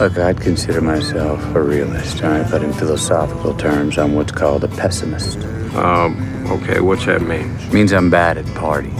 [0.00, 2.50] Look, I'd consider myself a realist, all right?
[2.50, 5.36] But in philosophical terms, I'm what's called a pessimist.
[5.76, 6.16] Um,
[6.50, 7.54] okay, what's that mean?
[7.70, 8.98] means I'm bad at parties.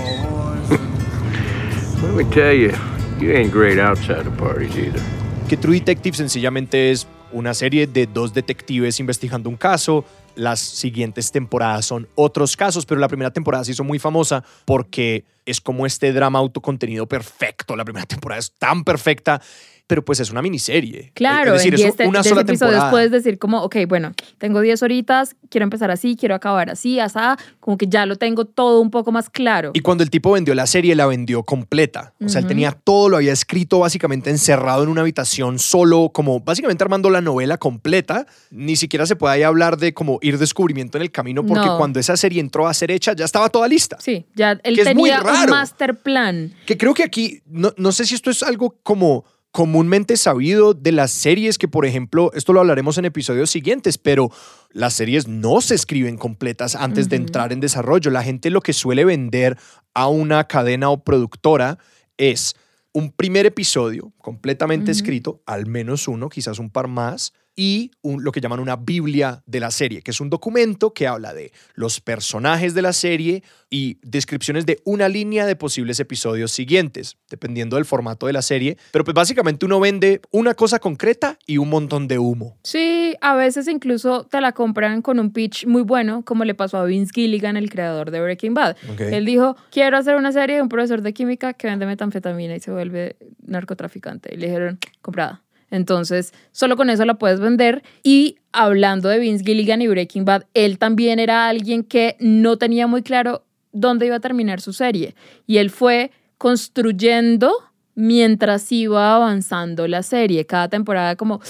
[2.02, 2.76] Let me tell you,
[3.18, 5.00] you ain't great outside of parties either.
[5.48, 10.04] Que True Detective sencillamente es una serie de dos detectives investigando un caso.
[10.36, 15.24] Las siguientes temporadas son otros casos, pero la primera temporada se hizo muy famosa porque
[15.46, 17.74] es como este drama autocontenido perfecto.
[17.74, 19.40] La primera temporada es tan perfecta,
[19.90, 21.10] pero pues es una miniserie.
[21.14, 22.90] Claro, es decir, en es 10 te- una 10 sola episodios temporada.
[22.92, 27.36] puedes decir como, ok, bueno, tengo 10 horitas, quiero empezar así, quiero acabar así, asá,
[27.58, 29.72] como que ya lo tengo todo un poco más claro.
[29.74, 32.14] Y cuando el tipo vendió la serie, la vendió completa.
[32.24, 36.38] O sea, él tenía todo, lo había escrito básicamente encerrado en una habitación solo, como
[36.38, 38.26] básicamente armando la novela completa.
[38.52, 41.76] Ni siquiera se puede ahí hablar de como ir descubrimiento en el camino, porque No.
[41.78, 43.96] cuando esa serie entró a ser hecha, ya estaba toda lista.
[43.98, 46.54] Sí, ya él Que es muy tenía un master plan.
[46.64, 50.92] Que creo que aquí, no, no sé si esto es algo como comúnmente sabido de
[50.92, 54.30] las series que, por ejemplo, esto lo hablaremos en episodios siguientes, pero
[54.70, 58.10] las series no se escriben completas antes de entrar en desarrollo.
[58.10, 59.58] La gente lo que suele vender
[59.94, 61.78] a una cadena o productora
[62.16, 62.54] es
[62.92, 68.32] un primer episodio completamente escrito, al menos uno, quizás un par más, y un- lo
[68.32, 72.00] que llaman una Biblia de la serie, que es un documento que habla de los
[72.00, 77.84] personajes de la serie y descripciones de una línea de posibles episodios siguientes, dependiendo del
[77.84, 78.76] formato de la serie.
[78.92, 82.56] Pero pues básicamente uno vende una cosa concreta y un montón de humo.
[82.64, 86.78] Sí, a veces incluso te la compran con un pitch muy bueno, como le pasó
[86.78, 88.76] a Vince Gilligan, el creador de Breaking Bad.
[88.98, 92.60] Él dijo, quiero hacer una serie de un profesor de química que vende metanfetamina y
[92.60, 94.34] se vuelve narcotraficante.
[94.34, 95.42] Y le dijeron, comprada.
[95.70, 97.82] Entonces, solo con eso la puedes vender.
[98.02, 102.86] Y hablando de Vince Gilligan y Breaking Bad, él también era alguien que no tenía
[102.86, 105.14] muy claro dónde iba a terminar su serie.
[105.46, 107.52] Y él fue construyendo
[107.94, 110.46] mientras iba avanzando la serie.
[110.46, 111.40] Cada temporada como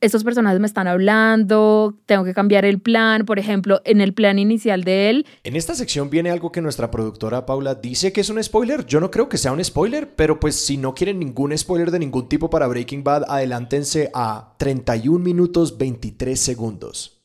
[0.00, 3.24] estos personajes me están hablando, tengo que cambiar el plan.
[3.24, 6.90] Por ejemplo, en el plan inicial de él, En esta sección viene algo que nuestra
[6.90, 8.86] productora Paula dice que es un spoiler.
[8.86, 11.98] Yo no creo que sea un spoiler, pero pues si no quieren ningún spoiler de
[11.98, 17.20] ningún tipo para Breaking Bad, adelántense a 31 minutos 23 segundos.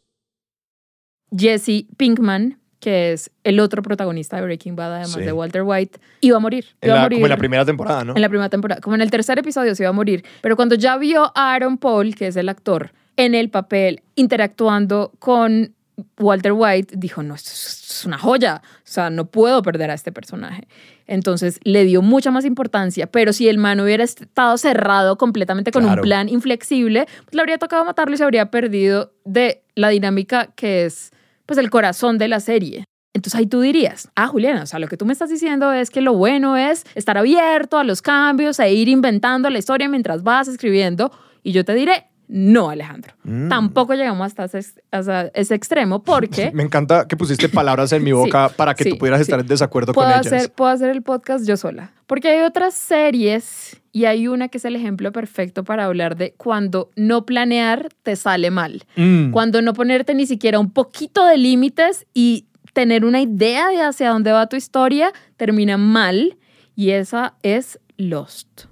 [1.36, 5.22] Jesse Pinkman, que es el otro protagonista de Breaking Bad, además Sí.
[5.22, 6.66] de Walter White, iba a morir.
[6.84, 8.14] A como en la primera temporada, ¿no?
[8.16, 8.80] en la primera temporada.
[8.80, 10.24] Como en el tercer episodio se iba a morir.
[10.42, 15.12] Pero cuando ya vio a Aaron Paul, que es el actor, en el papel interactuando
[15.18, 15.74] con
[16.20, 18.62] Walter White, dijo, no, esto es es una joya.
[18.80, 20.68] O sea, no puedo perder a este personaje.
[21.08, 23.08] Entonces le dio mucha más importancia.
[23.08, 26.02] Pero si el man hubiera estado cerrado completamente con Claro.
[26.02, 30.50] un plan inflexible, pues le habría tocado matarlo y se habría perdido de la dinámica
[30.58, 31.12] que es
[31.46, 32.86] pues el corazón de la serie.
[33.14, 35.90] Entonces ahí tú dirías, ah, Juliana, o sea, lo que tú me estás diciendo es
[35.90, 40.22] que lo bueno es estar abierto a los cambios, e ir inventando la historia mientras
[40.22, 41.12] vas escribiendo.
[41.42, 43.14] Y yo te diré, no, Alejandro.
[43.24, 43.48] Mm.
[43.48, 48.12] Tampoco llegamos hasta ese, hasta ese extremo porque Me encanta que pusiste palabras en mi
[48.14, 49.24] boca para que sí, tú pudieras sí.
[49.24, 50.34] estar en desacuerdo puedo con ellas.
[50.34, 51.94] hacer, puedo hacer el podcast yo sola.
[52.08, 56.34] Porque hay otras series y hay una que es el ejemplo perfecto para hablar de
[56.34, 58.84] cuando no planear te sale mal.
[58.98, 59.32] Mm.
[59.32, 64.10] Cuando no ponerte ni siquiera un poquito de límites y tener una idea de hacia
[64.10, 66.38] dónde va tu historia termina mal
[66.76, 68.66] y esa es Lost.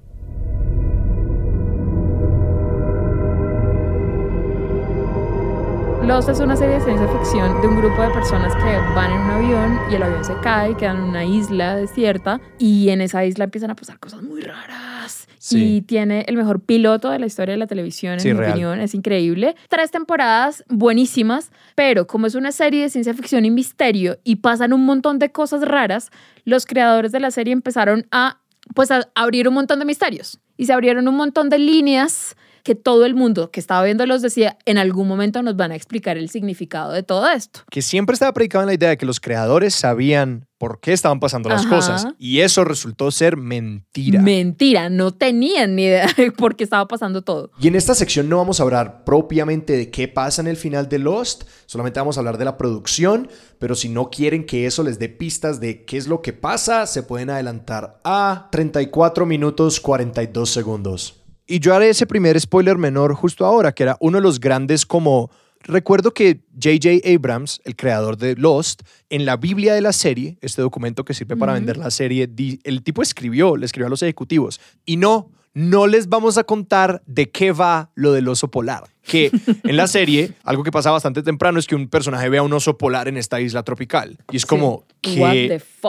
[6.06, 9.20] Lost es una serie de ciencia ficción de un grupo de personas que van en
[9.22, 13.00] un avión y el avión se cae y quedan en una isla desierta y en
[13.02, 15.28] esa isla empiezan a pasar cosas muy raras.
[15.39, 15.78] Sí.
[15.78, 18.52] Y tiene el mejor piloto de la historia de la televisión, en Sí, mi real.
[18.52, 18.80] opinión.
[18.82, 19.56] Es increíble.
[19.70, 24.74] Tres temporadas buenísimas, pero como es una serie de ciencia ficción y misterio y pasan
[24.74, 26.12] un montón de cosas raras,
[26.44, 28.39] los creadores de la serie empezaron a
[28.76, 32.76] pues a abrir un montón de misterios y se abrieron un montón de líneas que
[32.76, 36.17] todo el mundo que estaba viendo los decía, en algún momento nos van a explicar
[36.17, 37.62] el significado de todo esto.
[37.69, 41.19] Que siempre estaba predicado en la idea de que los creadores sabían por qué estaban
[41.19, 41.76] pasando las Ajá.
[41.76, 42.08] cosas.
[42.17, 44.21] Y eso resultó ser mentira.
[44.21, 47.52] Mentira, no tenían ni idea de por qué estaba pasando todo.
[47.60, 50.88] Y en esta sección no vamos a hablar propiamente de qué pasa en el final
[50.88, 53.28] de Lost, solamente vamos a hablar de la producción,
[53.60, 56.88] pero si no quieren que eso les dé pistas de qué es lo que pasa,
[56.88, 61.22] se pueden adelantar a 34 minutos 42 segundos.
[61.47, 64.86] Y yo haré ese primer spoiler menor justo ahora, que era uno de los grandes
[64.86, 65.29] como...
[65.65, 67.08] Recuerdo que J.J.
[67.10, 71.38] Abrams, el creador de Lost, en la Biblia de la serie, este documento que sirve
[71.38, 72.29] para vender la serie,
[72.63, 74.60] el tipo escribió, le escribió a los ejecutivos.
[74.86, 78.84] Y no, no les vamos a contar de qué va lo del oso polar.
[79.03, 79.32] Que
[79.63, 82.51] en la serie, algo que pasa bastante temprano es que un personaje ve a un
[82.51, 84.17] oso polar en esta isla tropical.
[84.34, 85.21] Y es como, Sí.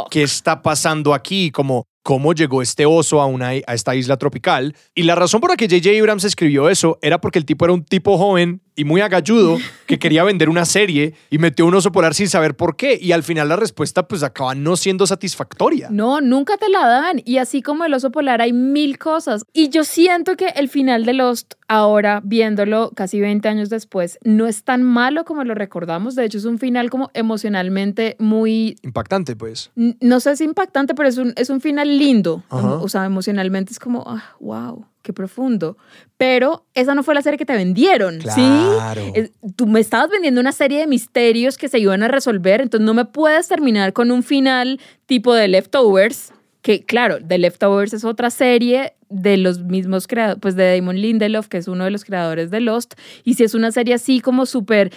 [0.08, 1.50] ¿qué está pasando aquí?
[1.50, 4.76] Como, ¿cómo llegó este oso a, esta isla tropical?
[4.94, 5.98] Y la razón por la que J.J.
[5.98, 9.98] Abrams escribió eso era porque el tipo era un tipo joven y muy agalludo que
[9.98, 12.98] quería vender una serie y metió un oso polar sin saber por qué.
[13.00, 15.88] Y al final la respuesta pues acaba no siendo satisfactoria.
[15.90, 17.22] No, nunca te la dan.
[17.24, 19.44] Y así como el oso polar hay mil cosas.
[19.52, 24.46] Y yo siento que el final de Lost, ahora viéndolo casi 20 años después, no
[24.46, 26.14] es tan malo como lo recordamos.
[26.14, 29.70] De hecho, es un final como emocionalmente muy Impactante pues.
[29.74, 32.42] no sé si impactante, pero es un, es un final lindo.
[32.48, 32.74] Ajá.
[32.74, 35.76] O sea, emocionalmente es como, ah, wow, qué profundo.
[36.16, 39.02] Pero esa no fue la serie que te vendieron, Claro.
[39.04, 39.10] ¿sí?
[39.14, 42.84] Es- tú me estabas vendiendo una serie de misterios que se iban a resolver, entonces
[42.84, 46.32] no me puedes terminar con un final tipo de Leftovers,
[46.64, 51.46] que claro, The Leftovers es otra serie de los mismos creadores, pues de Damon Lindelof,
[51.48, 54.46] que es uno de los creadores de Lost, y si es una serie así como
[54.46, 54.90] súper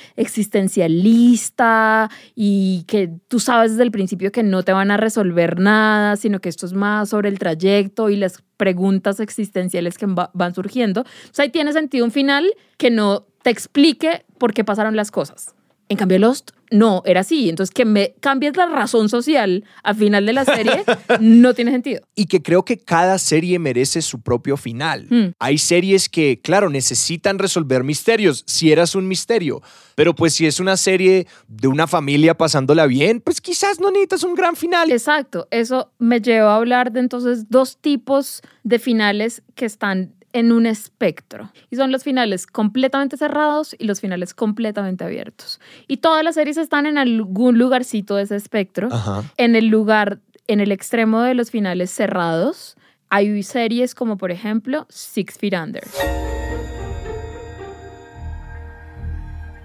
[0.88, 6.16] existencialista y que tú sabes desde el principio que no te van a resolver nada,
[6.16, 10.56] sino que esto es más sobre el trayecto y las preguntas existenciales que va- van
[10.56, 12.46] surgiendo, pues ahí tiene sentido un final
[12.78, 15.54] que no te explique por qué pasaron las cosas.
[15.90, 17.50] En cambio, Lost no, era así.
[17.50, 20.84] Entonces, que me cambies la razón social al final de la serie
[21.20, 22.02] no tiene sentido.
[22.16, 25.08] Y que creo que cada serie merece su propio final.
[25.10, 25.32] Hmm.
[25.40, 29.62] Hay series que, claro, necesitan resolver misterios, si eras un misterio.
[29.96, 34.24] Pero pues si es una serie de una familia pasándola bien, pues quizás no necesitas
[34.24, 34.92] un gran final.
[34.92, 40.52] Exacto, eso me lleva a hablar de entonces dos tipos de finales que están en
[40.52, 41.52] un espectro.
[41.70, 45.60] Y son los finales completamente cerrados y los finales completamente abiertos.
[45.88, 48.90] Y todas las series están en algún lugarcito de ese espectro.
[48.92, 49.24] Ajá.
[49.38, 52.78] En el lugar, en el extremo de los finales cerrados,
[53.10, 55.84] hay series como por ejemplo Six Feet Under.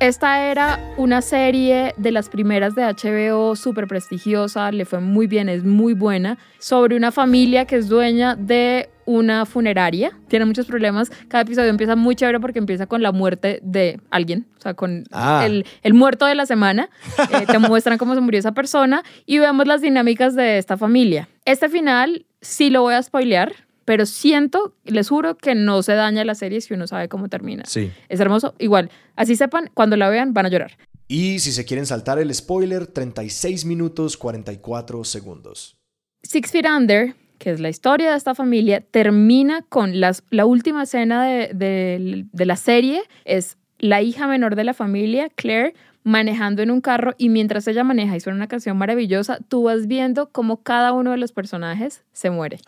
[0.03, 5.49] Esta era una serie de las primeras de HBO, súper prestigiosa, le fue muy bien,
[5.49, 10.11] es muy buena, sobre una familia que es dueña de una funeraria.
[10.27, 11.09] Tiene muchos problemas.
[11.29, 15.05] Cada episodio empieza muy chévere porque empieza con la muerte de alguien, o sea, con
[15.13, 15.45] Ah.
[15.47, 16.89] el, el muerto de la semana.
[17.33, 21.29] Eh, te muestran cómo se murió esa persona y vemos las dinámicas de esta familia.
[21.45, 23.53] Este final sí lo voy a spoilear,
[23.85, 27.65] pero siento, les juro que no se daña la serie si uno sabe cómo termina.
[27.67, 27.91] Sí.
[28.09, 28.55] Es hermoso.
[28.59, 30.77] Igual, así sepan, cuando la vean van a llorar.
[31.09, 35.77] Y si se quieren saltar el spoiler, 36 minutos 44 segundos.
[36.23, 40.85] Six Feet Under, que es la historia de esta familia, termina con las, la última
[40.85, 43.03] escena de, de- de la serie.
[43.25, 45.75] Es la hija menor de la familia, Claire,
[46.05, 49.87] manejando en un carro y mientras ella maneja y suena una canción maravillosa, tú vas
[49.87, 52.59] viendo cómo cada uno de los personajes se muere.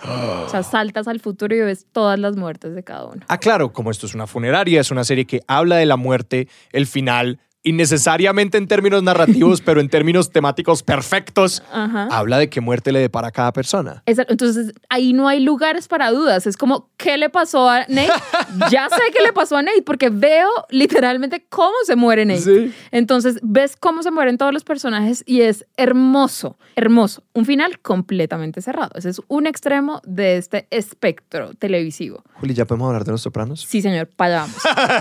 [0.44, 3.22] O sea, saltas al futuro y ves todas las muertes de cada uno.
[3.28, 6.48] Ah, claro, como esto es una funeraria, es una serie que habla de la muerte,
[6.72, 12.08] el final, innecesariamente en términos narrativos, pero en términos temáticos perfectos, Ajá.
[12.10, 14.02] habla de qué muerte le depara a cada persona.
[14.06, 16.46] Entonces, ahí no hay lugares para dudas.
[16.46, 18.12] Es como, ¿qué le pasó a Nate?
[18.70, 22.40] ya sé qué le pasó a Nate porque veo literalmente cómo se muere Nate.
[22.40, 22.74] Sí.
[22.92, 27.22] Entonces, ves cómo se mueren todos los personajes y es hermoso, hermoso.
[27.32, 28.90] Un final completamente cerrado.
[28.94, 32.22] Ese es un extremo de este espectro televisivo.
[32.40, 33.62] Juli, ¿ya podemos hablar de Los Sopranos?
[33.62, 34.56] Sí, señor, para vamos.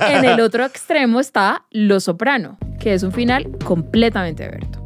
[0.10, 4.80] en el otro extremo está Lo Soprano, que es un final completamente abierto.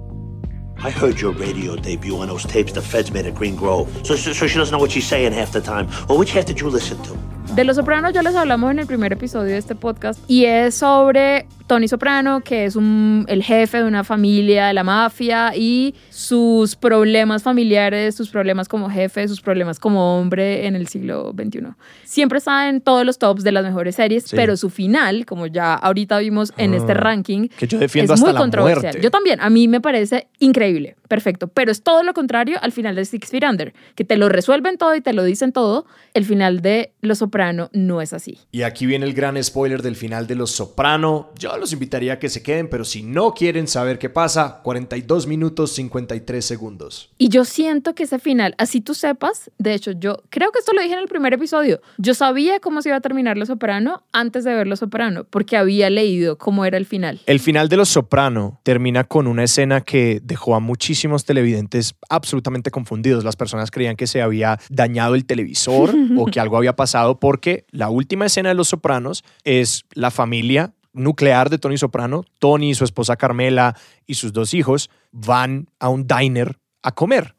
[0.80, 3.88] I heard your radio debut on those tapes the feds made at Green Grove.
[4.04, 5.88] So, so, so she doesn't know what she's saying half the time.
[6.08, 7.18] Well, which half did you listen to?
[7.56, 10.76] De Los Sopranos ya les hablamos en el primer episodio de este podcast y es
[10.76, 15.93] sobre Tony Soprano, que es un- el jefe de una familia de la mafia y
[16.09, 21.76] sus problemas familiares, sus problemas como jefe, sus problemas como hombre en el siglo XXI.
[22.05, 24.36] Siempre está en todos los tops de las mejores series, Sí.
[24.36, 28.20] pero su final, como ya ahorita vimos en este Ah, ranking, que yo defiendo es
[28.20, 28.82] hasta muy la controversial.
[28.84, 29.01] muerte.
[29.01, 32.95] Yo también, a mí me parece increíble, perfecto, pero es todo lo contrario al final
[32.95, 35.86] de Six Feet Under, que te lo resuelven todo y te lo dicen todo.
[36.13, 38.39] El final de Los Soprano no es así.
[38.51, 41.30] Y aquí viene el gran spoiler del final de Los Soprano.
[41.38, 45.28] Yo los invitaría a que se queden, pero si no quieren saber qué pasa, 42
[45.28, 47.10] minutos 53 segundos.
[47.18, 50.74] Y yo siento que ese final, así tú sepas, de hecho, yo creo que esto
[50.74, 54.03] lo dije en el primer episodio, yo sabía cómo se iba a terminar Los Soprano
[54.12, 57.20] antes de ver Los Soprano, porque había leído cómo era el final.
[57.26, 62.72] El final de Los Soprano termina con una escena que dejó a muchísimos televidentes absolutamente
[62.72, 63.24] confundidos.
[63.24, 67.66] Las personas creían que se había dañado el televisor o que algo había pasado porque
[67.72, 72.24] la última escena de Los Sopranos es la familia nuclear de Tony Soprano.
[72.39, 73.76] Tony, su esposa Carmela
[74.06, 77.36] y sus dos hijos van a un diner a comer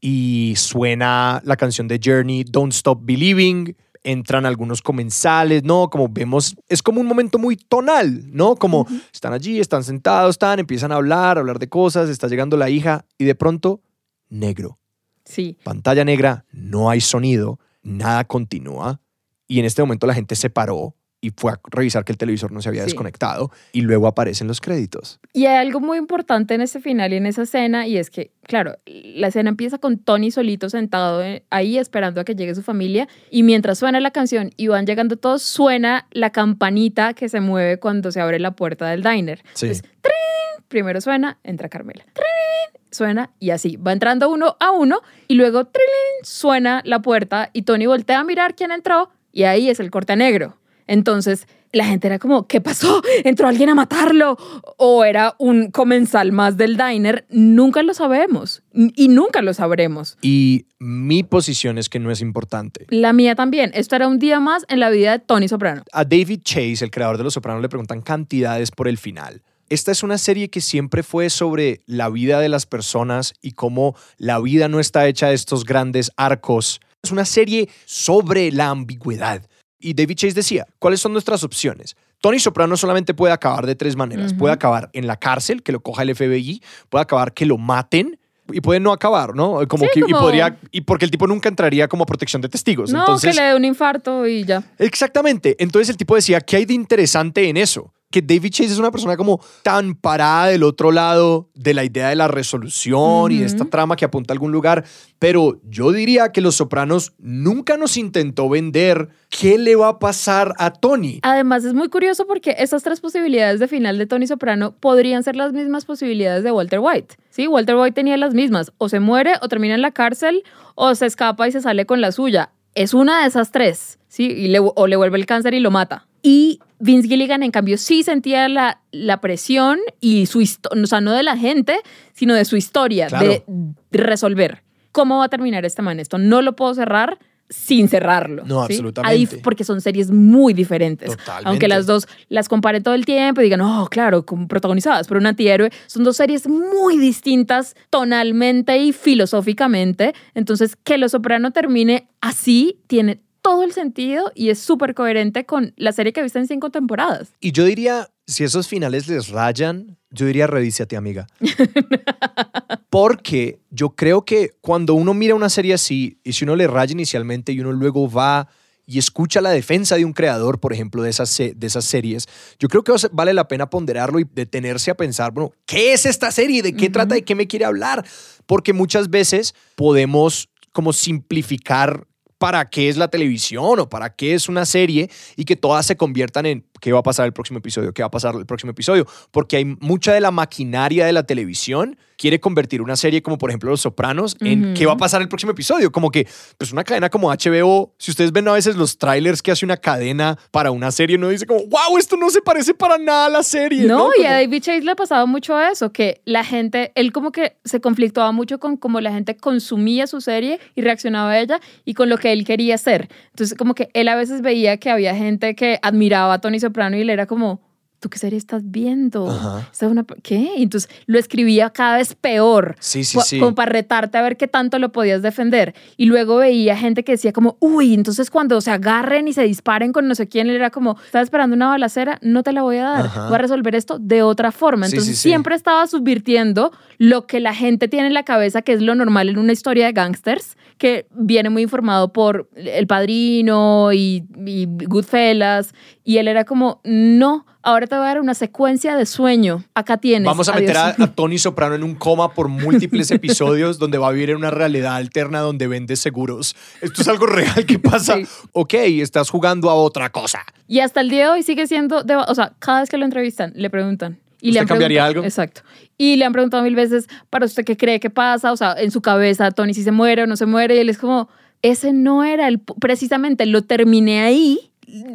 [0.00, 3.76] y suena la canción de Journey, Don't Stop Believing.
[4.04, 5.90] Entran algunos comensales, ¿no?
[5.90, 8.54] Como vemos, es como un momento muy tonal, ¿no?
[8.54, 12.56] Como están allí, están sentados, están, empiezan a hablar, a hablar de cosas, está llegando
[12.56, 13.80] la hija y de pronto,
[14.28, 14.78] negro.
[15.24, 15.58] Sí.
[15.64, 19.00] Pantalla negra, no hay sonido, nada continúa.
[19.48, 20.94] Y en este momento la gente se paró
[21.26, 22.90] y fue a revisar que el televisor no se había Sí.
[22.90, 25.18] desconectado y luego aparecen los créditos.
[25.32, 28.30] Y hay algo muy importante en ese final y en esa escena, y es que,
[28.44, 32.62] claro, la escena empieza con Tony solito sentado eh, ahí esperando a que llegue su
[32.62, 37.40] familia, y mientras suena la canción y van llegando todos, suena la campanita que se
[37.40, 39.42] mueve cuando se abre la puerta del diner.
[39.54, 39.66] Sí.
[39.66, 40.64] Entonces, ¡trin!
[40.68, 42.04] primero suena, entra Carmela.
[42.12, 42.80] ¡trin!
[42.92, 45.82] Suena y así, va entrando uno a uno, y luego ¡trin!
[46.22, 50.14] suena la puerta y Tony voltea a mirar quién entró, y ahí es el corte
[50.16, 50.56] negro.
[50.86, 53.02] Entonces, la gente era como, ¿qué pasó?
[53.24, 54.36] ¿Entró alguien a matarlo?
[54.76, 57.26] ¿O era un comensal más del diner?
[57.28, 60.16] Nunca lo sabemos y nunca lo sabremos.
[60.22, 62.86] Y mi posición es que no es importante.
[62.88, 63.70] La mía también.
[63.74, 65.82] Esto era un día más en la vida de Tony Soprano.
[65.92, 69.42] A David Chase, el creador de Los Sopranos, le preguntan cantidades por el final.
[69.68, 73.96] Esta es una serie que siempre fue sobre la vida de las personas y cómo
[74.16, 76.80] la vida no está hecha de estos grandes arcos.
[77.02, 79.42] Es una serie sobre la ambigüedad.
[79.78, 81.96] Y David Chase decía, ¿cuáles son nuestras opciones?
[82.20, 84.32] Tony Soprano solamente puede acabar de tres maneras.
[84.32, 88.18] Puede acabar en la cárcel, que lo coja el FBI, puede acabar que lo maten
[88.52, 89.66] y puede no acabar, ¿no?
[89.68, 92.90] Como Sí, que, Y, podría, y porque el tipo nunca entraría como protección de testigos.
[92.92, 94.62] No, Entonces, que le dé un infarto y ya.
[94.78, 95.56] Exactamente.
[95.58, 97.92] Entonces el tipo decía, ¿qué hay de interesante en eso?
[98.10, 102.08] Que David Chase es una persona como tan parada del otro lado de la idea
[102.08, 104.84] de la resolución y de esta trama que apunta a algún lugar.
[105.18, 110.54] Pero yo diría que Los Sopranos nunca nos intentó vender qué le va a pasar
[110.58, 111.18] a Tony.
[111.22, 115.36] Además, es muy curioso porque esas tres posibilidades de final de Tony Soprano podrían ser
[115.36, 117.16] las mismas posibilidades de Walter White.
[117.30, 118.72] Sí, Walter White tenía las mismas.
[118.78, 120.44] O se muere, o termina en la cárcel,
[120.74, 122.50] o se escapa y se sale con la suya.
[122.76, 124.24] Es una de esas tres, ¿sí?
[124.26, 126.06] Y le- o le vuelve el cáncer y lo mata.
[126.22, 131.00] Y Vince Gilligan, en cambio, sí sentía la, la presión y su historia, o sea,
[131.00, 131.78] no de la gente,
[132.12, 133.42] sino de su historia, Claro.
[133.46, 134.62] de resolver.
[134.92, 136.00] ¿Cómo va a terminar este man?
[136.00, 137.18] Esto no lo puedo cerrar
[137.48, 138.44] sin cerrarlo.
[138.44, 138.74] No, ¿sí?
[138.74, 139.34] absolutamente.
[139.34, 141.10] Ahí- porque son series muy diferentes.
[141.10, 141.48] Totalmente.
[141.48, 145.16] Aunque las dos las comparen todo el tiempo y digan, oh, claro, como protagonizadas por
[145.16, 150.14] un antihéroe, son dos series muy distintas tonalmente y filosóficamente.
[150.34, 155.72] Entonces, que Los Soprano termine así tiene todo el sentido y es súper coherente con
[155.76, 157.28] la serie que viste en cinco temporadas.
[157.40, 161.26] Y yo diría, si esos finales les rayan, yo diría revísate, amiga.
[162.90, 166.92] Porque yo creo que cuando uno mira una serie así, y si uno le raya
[166.92, 168.48] inicialmente y uno luego va
[168.86, 172.26] y escucha la defensa de un creador, por ejemplo, de esas, de esas series,
[172.58, 176.30] yo creo que vale la pena ponderarlo y detenerse a pensar, bueno, ¿qué es esta
[176.30, 176.62] serie?
[176.62, 177.16] ¿De qué trata?
[177.16, 178.06] ¿De qué me quiere hablar?
[178.46, 182.06] Porque muchas veces podemos como simplificar
[182.38, 185.96] para qué es la televisión o para qué es una serie y que todas se
[185.96, 188.70] conviertan en qué va a pasar el próximo episodio, qué va a pasar el próximo
[188.72, 193.36] episodio, porque hay mucha de la maquinaria de la televisión quiere convertir una serie como
[193.36, 194.74] por ejemplo Los Sopranos en Ujú.
[194.74, 198.10] qué va a pasar el próximo episodio, como que pues una cadena como HBO, si
[198.10, 201.44] ustedes ven a veces los trailers que hace una cadena para una serie, uno dice
[201.44, 203.84] como, wow, esto no se parece para nada a la serie.
[203.84, 207.32] No, y Como- a David Chase le pasaba mucho eso, que la gente, él como
[207.32, 211.60] que se conflictuaba mucho con cómo la gente consumía su serie y reaccionaba a ella
[211.84, 213.08] y con lo que él quería hacer.
[213.32, 216.66] Entonces, como que él a veces veía que había gente que admiraba a Tony Soprano
[216.96, 217.60] y él era como,
[218.00, 219.28] ¿tú qué serie estás viendo?
[219.30, 219.68] Ajá.
[219.72, 220.04] Esta es una...
[220.22, 220.50] ¿Qué?
[220.56, 222.76] Entonces lo escribía cada vez peor.
[222.78, 223.38] Sí, sí, sí.
[223.38, 225.74] Como para retarte a ver qué tanto lo podías defender.
[225.96, 229.92] Y luego veía gente que decía como, uy, entonces cuando se agarren y se disparen
[229.92, 232.76] con no sé quién, él era como, estás esperando una balacera, no te la voy
[232.76, 233.06] a dar.
[233.06, 233.26] Ajá.
[233.26, 234.86] Voy a resolver esto de otra forma.
[234.86, 235.28] Sí, Entonces sí, sí.
[235.28, 239.28] siempre estaba subvirtiendo lo que la gente tiene en la cabeza, que es lo normal
[239.28, 245.74] en una historia de gangsters, que viene muy informado por El Padrino y, y Goodfellas.
[246.04, 249.64] Y él era como, no, ahora te voy a dar una secuencia de sueño.
[249.74, 250.24] Acá tienes.
[250.24, 254.12] Vamos a meter a, Tony Soprano en un coma por múltiples episodios donde va a
[254.12, 256.54] vivir en una realidad alterna donde vende seguros.
[256.80, 258.16] Esto es algo real que pasa.
[258.16, 258.26] Sí.
[258.52, 260.46] Ok, estás jugando a otra cosa.
[260.68, 263.04] Y hasta el día de hoy sigue siendo, de- o sea, cada vez que lo
[263.04, 264.18] entrevistan, le preguntan.
[264.40, 265.24] Y ¿Usted le cambiaría algo?
[265.24, 265.62] Exacto.
[265.98, 268.52] Y le han preguntado mil veces, ¿para usted qué cree que pasa?
[268.52, 270.76] O sea, en su cabeza, Tony, si se muere o no se muere.
[270.76, 271.28] Y él es como,
[271.62, 274.70] ese no era el, precisamente lo terminé ahí,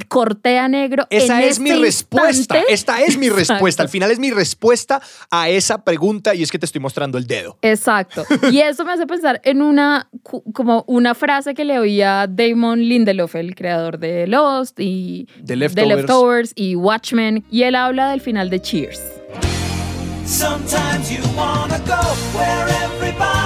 [0.08, 1.08] corté a negro.
[1.10, 2.30] Esa en es mi este respuesta.
[2.38, 2.74] instante.
[2.74, 3.54] Esta es mi Exacto.
[3.54, 3.84] respuesta.
[3.84, 7.28] Al final es mi respuesta a esa pregunta y es que te estoy mostrando el
[7.28, 7.58] dedo.
[7.62, 8.26] Exacto.
[8.52, 10.10] Y eso me hace pensar en una,
[10.54, 15.96] como una frase que le oía Damon Lindelof, el creador de Lost y The Leftovers.
[15.98, 17.44] Leftovers y Watchmen.
[17.50, 19.02] Y él habla del final de Cheers.
[20.26, 21.98] Sometimes you wanna go
[22.38, 23.41] where everybody.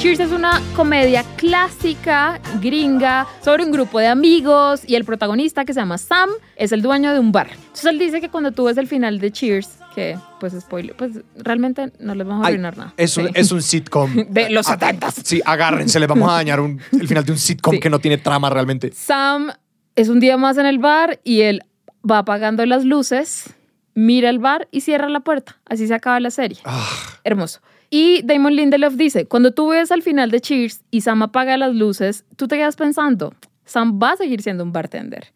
[0.00, 5.74] Cheers es una comedia clásica, gringa, sobre un grupo de amigos y el protagonista que
[5.74, 7.50] se llama Sam es el dueño de un bar.
[7.52, 11.18] Entonces él dice que cuando tú ves el final de Cheers, que pues spoiler, pues
[11.36, 12.94] realmente no les vamos a arruinar nada.
[12.96, 13.32] es, un, Sí.
[13.34, 14.14] es un sitcom.
[14.30, 15.22] De los Ah, 70s.
[15.22, 17.80] Sí, agárrense, le vamos a dañar un- el final de un sitcom Sí.
[17.80, 18.92] que no tiene trama realmente.
[18.94, 19.52] Sam
[19.96, 21.62] es un día más en el bar y él
[22.08, 23.50] va apagando las luces,
[23.94, 25.58] mira el bar y cierra la puerta.
[25.66, 26.58] Así se acaba la serie.
[26.64, 26.88] Ah.
[27.22, 27.60] Hermoso.
[27.90, 31.74] Y Damon Lindelof dice, cuando tú ves al final de Cheers y Sam apaga las
[31.74, 33.34] luces, tú te quedas pensando,
[33.64, 35.32] Sam va a seguir siendo un bartender,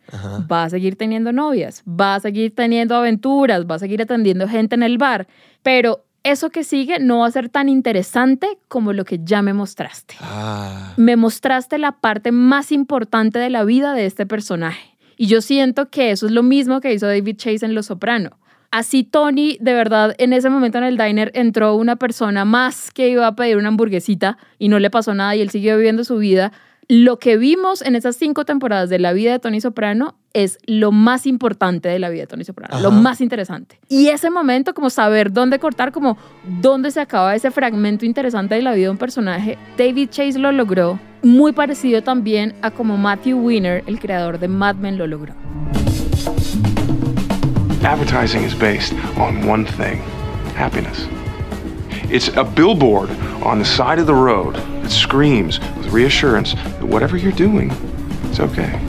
[0.50, 4.76] va a seguir teniendo novias, va a seguir teniendo aventuras, va a seguir atendiendo gente
[4.76, 5.26] en el bar,
[5.62, 9.52] pero eso que sigue no va a ser tan interesante como lo que ya me
[9.52, 10.94] mostraste Ah.
[10.96, 14.96] me mostraste la parte más importante de la vida de este personaje.
[15.16, 18.38] Y yo siento que eso es lo mismo que hizo David Chase en Los Soprano.
[18.74, 23.08] Así Tony, de verdad, en ese momento en el diner entró una persona más que
[23.08, 26.16] iba a pedir una hamburguesita y no le pasó nada y él siguió viviendo su
[26.16, 26.50] vida.
[26.88, 30.90] Lo que vimos en esas cinco temporadas de la vida de Tony Soprano es lo
[30.90, 33.78] más importante de la vida de Tony Soprano, lo más interesante.
[33.88, 36.18] Y ese momento, como saber dónde cortar, como
[36.60, 40.50] dónde se acaba ese fragmento interesante de la vida de un personaje, David Chase lo
[40.50, 45.32] logró muy parecido también a como Matthew Weiner, el creador de Mad Men, lo logró.
[47.84, 49.98] Advertising is based on one thing
[50.54, 51.06] happiness.
[52.10, 53.10] It's a billboard
[53.42, 57.70] on the side of the road that screams with reassurance that whatever you're doing,
[58.24, 58.80] it's okay.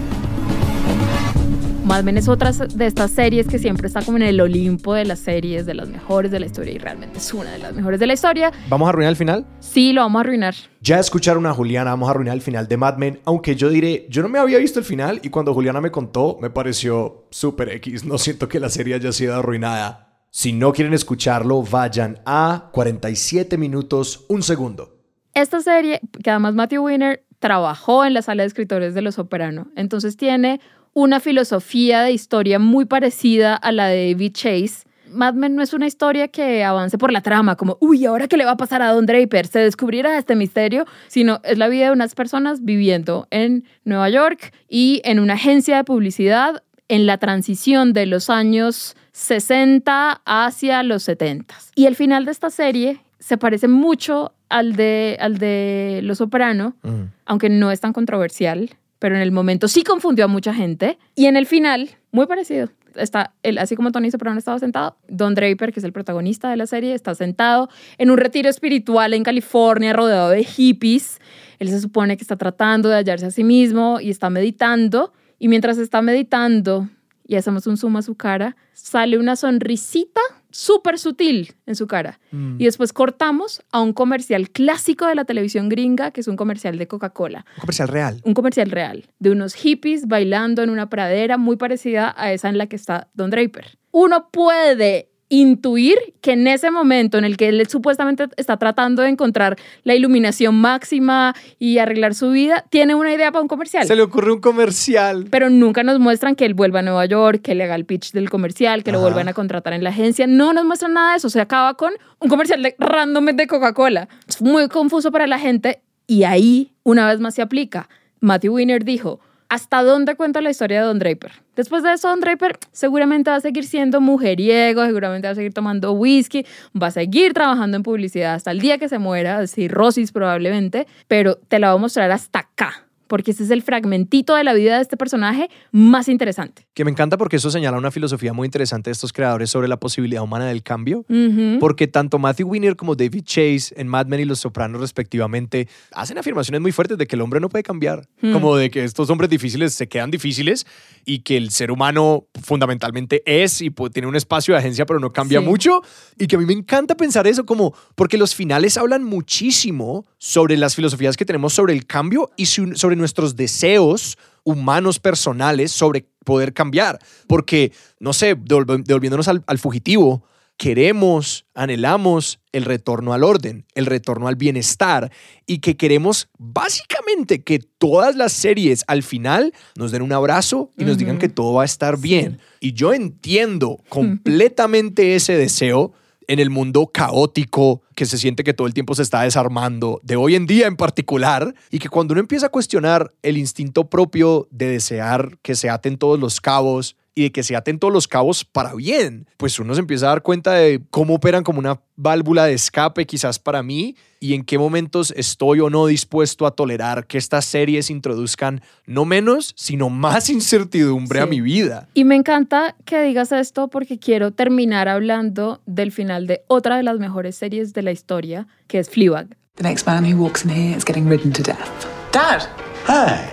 [1.86, 5.05] Mad Men es otra de estas series que siempre está como en el Olimpo de
[5.05, 7.99] las series, de las mejores de la historia y realmente es una de las mejores
[7.99, 8.51] de la historia.
[8.69, 9.45] ¿Vamos a arruinar el final?
[9.59, 10.55] Sí, lo vamos a arruinar.
[10.81, 14.07] Ya escucharon a Juliana, vamos a arruinar el final de Mad Men, aunque yo diré,
[14.09, 17.69] yo no me había visto el final y cuando Juliana me contó me pareció súper
[17.69, 20.23] X, no siento que la serie haya sido arruinada.
[20.31, 24.97] Si no quieren escucharlo, vayan a 47 minutos, un segundo.
[25.36, 29.67] Esta serie, que además Matthew Weiner trabajó en la sala de escritores de Los Soprano,
[29.75, 30.59] entonces tiene
[30.95, 34.85] una filosofía de historia muy parecida a la de David Chase.
[35.09, 38.37] Mad Men no es una historia que avance por la trama, como, uy, ¿ahora qué
[38.37, 39.45] le va a pasar a Don Draper?
[39.45, 40.85] ¿Se descubrirá este misterio?
[41.07, 45.75] Sino es la vida de unas personas viviendo en Nueva York y en una agencia
[45.75, 51.55] de publicidad en la transición de los años 60 hacia los 70.
[51.75, 56.77] Y el final de esta serie se parece mucho al de, al de Los Soprano,
[57.25, 60.97] aunque no es tan controversial pero en el momento sí confundió a mucha gente.
[61.14, 62.70] Y en el final, muy parecido.
[62.95, 66.58] Está él, así como Tony Soprano estaba sentado, Don Draper, que es el protagonista de
[66.58, 71.20] la serie, está sentado en un retiro espiritual en California, rodeado de hippies.
[71.60, 75.14] Él se supone que está tratando de hallarse a sí mismo y está meditando.
[75.38, 76.89] Y mientras está meditando
[77.28, 80.22] y hacemos un zoom a su cara, sale una sonrisita
[80.56, 82.20] súper sutil en su cara.
[82.32, 82.56] Mm.
[82.60, 86.78] Y después cortamos a un comercial clásico de la televisión gringa, que es un comercial
[86.78, 87.45] de Coca-Cola.
[87.58, 88.22] Un comercial real.
[88.24, 92.58] Un comercial real, de unos hippies bailando en una pradera muy parecida a esa en
[92.58, 93.78] la que está Don Draper.
[93.91, 99.09] Uno puede intuir que en ese momento en el que él supuestamente está tratando de
[99.09, 103.88] encontrar la iluminación máxima y arreglar su vida, tiene una idea para un comercial.
[103.88, 105.28] Se le ocurre un comercial.
[105.32, 108.11] Pero nunca nos muestran que él vuelva a Nueva York, que le haga el pitch
[108.11, 110.28] del comercial, que lo vuelvan a contratar en la agencia.
[110.28, 111.30] No nos muestran nada de eso.
[111.30, 114.07] Se acaba con un comercial de random de Coca-Cola.
[114.28, 117.89] Es muy confuso para la gente y ahí una vez más se aplica.
[118.19, 119.19] Matthew Weiner dijo,
[119.49, 121.31] ¿hasta dónde cuenta la historia de Don Draper?
[121.55, 125.53] Después de eso, Don Draper seguramente va a seguir siendo mujeriego, seguramente va a seguir
[125.53, 126.45] tomando whisky,
[126.79, 131.35] va a seguir trabajando en publicidad hasta el día que se muera, cirrosis probablemente, pero
[131.35, 134.76] te la voy a mostrar hasta acá, porque este es el fragmentito de la vida
[134.76, 136.68] de este personaje más interesante.
[136.74, 139.78] Que me encanta porque eso señala una filosofía muy interesante de estos creadores sobre la
[139.78, 141.06] posibilidad humana del cambio.
[141.10, 141.58] Ujú.
[141.60, 146.18] Porque tanto Matthew Weiner como David Chase en Mad Men y Los Sopranos respectivamente hacen
[146.18, 148.34] afirmaciones muy fuertes de que el hombre no puede cambiar, Hmm.
[148.34, 150.66] como de que estos hombres difíciles se quedan difíciles
[151.06, 155.12] y que el ser humano fundamentalmente es y tiene un espacio de agencia pero no
[155.12, 155.45] cambia Sí.
[155.45, 155.82] mucho
[156.18, 160.58] y que a mí me encanta pensar eso como porque los finales hablan muchísimo sobre
[160.58, 166.05] las filosofías que tenemos sobre el cambio y su- sobre nuestros deseos humanos personales sobre
[166.23, 166.99] poder cambiar.
[167.27, 170.23] Porque, no sé, devolv- devolviéndonos al, al fugitivo,
[170.57, 175.11] queremos, anhelamos el retorno al orden, el retorno al bienestar
[175.45, 180.85] y que queremos básicamente que todas las series al final nos den un abrazo y
[180.85, 182.39] nos digan que todo va a estar bien.
[182.61, 185.91] Y yo entiendo completamente ese deseo
[186.28, 190.15] en el mundo caótico que se siente que todo el tiempo se está desarmando, de
[190.15, 194.47] hoy en día en particular, y que cuando uno empieza a cuestionar el instinto propio
[194.51, 198.07] de desear que se aten todos los cabos y de que se aten todos los
[198.07, 201.80] cabos para bien, pues uno se empieza a dar cuenta de cómo operan como una
[201.95, 206.51] válvula de escape quizás para mí y en qué momentos estoy o no dispuesto a
[206.51, 211.88] tolerar que estas series introduzcan no menos, sino más incertidumbre a mi vida.
[211.93, 216.84] Y me encanta que digas esto porque quiero terminar hablando del final de otra de
[216.84, 219.38] las mejores series de la historia, que es Fleabag.
[219.55, 221.88] The next man who walks in here is getting ridden to death.
[222.11, 222.43] Dad!
[222.88, 223.30] Hi.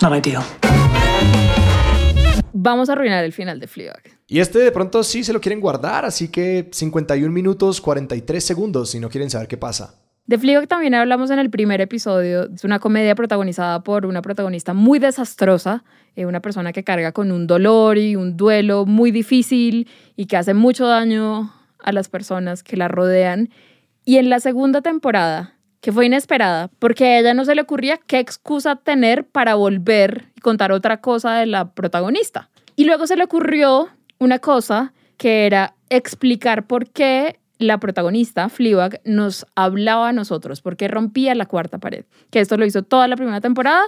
[0.00, 0.42] Not ideal.
[2.52, 4.02] Vamos a arruinar el final de Fleabag.
[4.26, 8.90] Y este de pronto sí se lo quieren guardar, así que 51 minutos 43 segundos
[8.90, 9.94] si no quieren saber qué pasa.
[10.26, 12.48] De Fleabag también hablamos en el primer episodio.
[12.54, 15.82] Es una comedia protagonizada por una protagonista muy desastrosa,
[16.14, 20.36] eh, una persona que carga con un dolor y un duelo muy difícil y que
[20.36, 23.50] hace mucho daño a las personas que la rodean.
[24.04, 27.98] Y en la segunda temporada, que fue inesperada, porque a ella no se le ocurría
[27.98, 32.50] qué excusa tener para volver y contar otra cosa de la protagonista.
[32.76, 39.00] Y luego se le ocurrió una cosa que era explicar por qué la protagonista, Fleabag,
[39.04, 42.06] nos hablaba a nosotros, porque rompía la cuarta pared.
[42.30, 43.82] Que esto lo hizo toda la primera temporada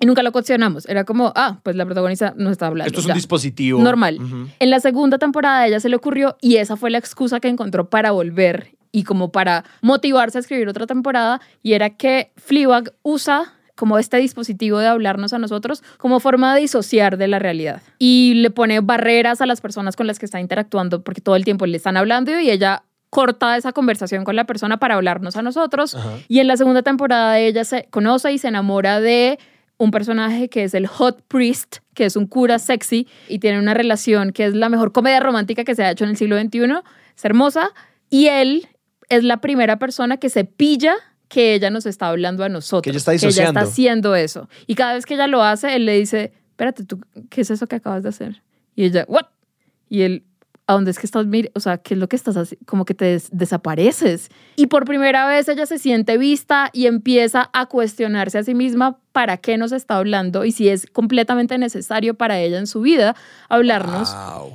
[0.00, 0.86] y nunca lo cuestionamos.
[0.86, 2.88] Era como, ah, pues la protagonista nos está hablando.
[2.88, 3.80] Esto es un dispositivo.
[3.82, 4.18] Normal.
[4.60, 7.48] En la segunda temporada a ella se le ocurrió y esa fue la excusa que
[7.48, 12.92] encontró para volver y como para motivarse a escribir otra temporada y era que Fleabag
[13.02, 17.80] usa como este dispositivo de hablarnos a nosotros como forma de disociar de la realidad.
[17.98, 21.44] Y le pone barreras a las personas con las que está interactuando porque todo el
[21.44, 25.42] tiempo le están hablando y ella corta esa conversación con la persona para hablarnos a
[25.42, 25.96] nosotros.
[26.26, 29.38] Y en la segunda temporada ella se conoce y se enamora de
[29.78, 33.74] un personaje que es el Hot Priest, que es un cura sexy y tiene una
[33.74, 36.82] relación que es la mejor comedia romántica que se ha hecho en el siglo XXI.
[37.16, 37.70] Es hermosa.
[38.10, 38.66] Y él
[39.08, 40.94] es la primera persona que se pilla
[41.28, 42.82] que ella nos está hablando a nosotros.
[42.82, 43.60] Que ella está ella disociando.
[43.60, 44.48] está haciendo eso.
[44.66, 47.66] Y cada vez que ella lo hace, él le dice, espérate, ¿tú, ¿qué es eso
[47.66, 48.42] que acabas de hacer?
[48.74, 49.26] Y ella, ¿what?
[49.90, 50.24] Y él,
[50.66, 51.26] ¿a dónde es que estás?
[51.54, 52.64] O sea, ¿qué es lo que estás haciendo?
[52.66, 54.30] Como que te des- desapareces.
[54.56, 58.98] Y por primera vez ella se siente vista y empieza a cuestionarse a sí misma
[59.12, 63.14] para qué nos está hablando y si es completamente necesario para ella en su vida
[63.50, 64.14] hablarnos.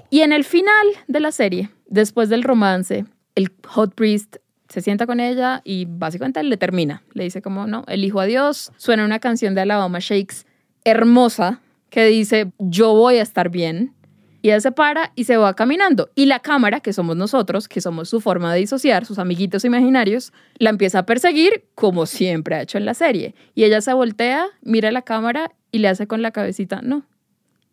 [0.09, 4.37] Y en el final de la serie, después del romance, el Hot Priest
[4.73, 7.03] se sienta con ella y básicamente le termina.
[7.13, 8.71] Le dice como, no, elijo a Dios.
[8.75, 10.47] Suena una canción de Alabama Shakes
[10.83, 11.61] hermosa
[11.91, 13.93] que dice, yo voy a estar bien.
[14.41, 16.09] Y ella se para y se va caminando.
[16.15, 20.33] Y la cámara, que somos nosotros, que somos su forma de disociar, sus amiguitos imaginarios,
[20.57, 23.35] la empieza a perseguir como siempre ha hecho en la serie.
[23.53, 27.05] Y ella se voltea, mira la cámara y le hace con la cabecita, no.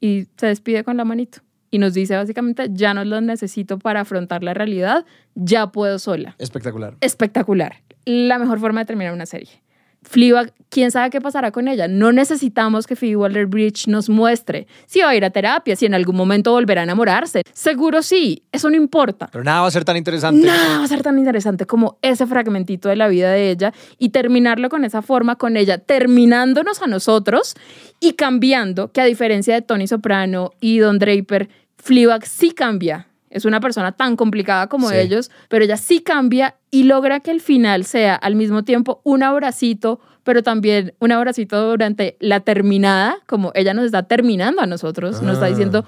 [0.02, 1.40] Y se despide con la manito.
[1.70, 5.04] Y nos dice básicamente, ya no los necesito para afrontar la realidad,
[5.34, 6.34] ya puedo sola.
[6.38, 6.96] Espectacular.
[7.00, 7.76] Espectacular.
[8.04, 9.62] La mejor forma de terminar una serie.
[10.02, 11.86] Fleabag, quién sabe qué pasará con ella.
[11.86, 15.94] No necesitamos que Phoebe Waller-Bridge nos muestre si va a ir a terapia, si en
[15.94, 17.42] algún momento volverá a enamorarse.
[17.52, 19.28] Seguro sí, eso no importa.
[19.30, 20.46] Pero nada va a ser tan interesante.
[20.46, 24.08] Nada va a ser tan interesante como ese fragmentito de la vida de ella y
[24.08, 27.54] terminarlo con esa forma, con ella terminándonos a nosotros
[28.00, 33.09] y cambiando, que a diferencia de Tony Soprano y Don Draper, Fleabag sí cambia.
[33.30, 34.96] Es una persona tan complicada como Sí.
[34.96, 39.22] ellos, pero ella sí cambia y logra que el final sea al mismo tiempo un
[39.22, 45.22] abracito, pero también un abracito durante la terminada, como ella nos está terminando a nosotros,
[45.22, 45.50] nos está Ah.
[45.50, 45.84] diciendo,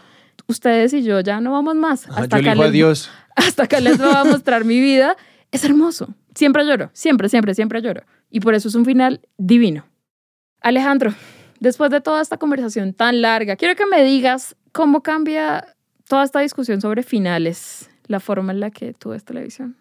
[0.46, 2.08] ustedes y yo ya no vamos más.
[2.08, 3.10] Hasta yo acá les- Dios.
[3.36, 5.16] hasta acá les voy a mostrar mi vida.
[5.50, 6.14] Es hermoso.
[6.34, 8.04] Siempre lloro, siempre, siempre, siempre lloro.
[8.30, 9.84] Y por eso es un final divino.
[10.60, 11.12] Alejandro,
[11.60, 15.66] después de toda esta conversación tan larga, quiero que me digas cómo cambia
[16.12, 19.78] toda esta discusión sobre finales, la forma en la que tú ves televisión.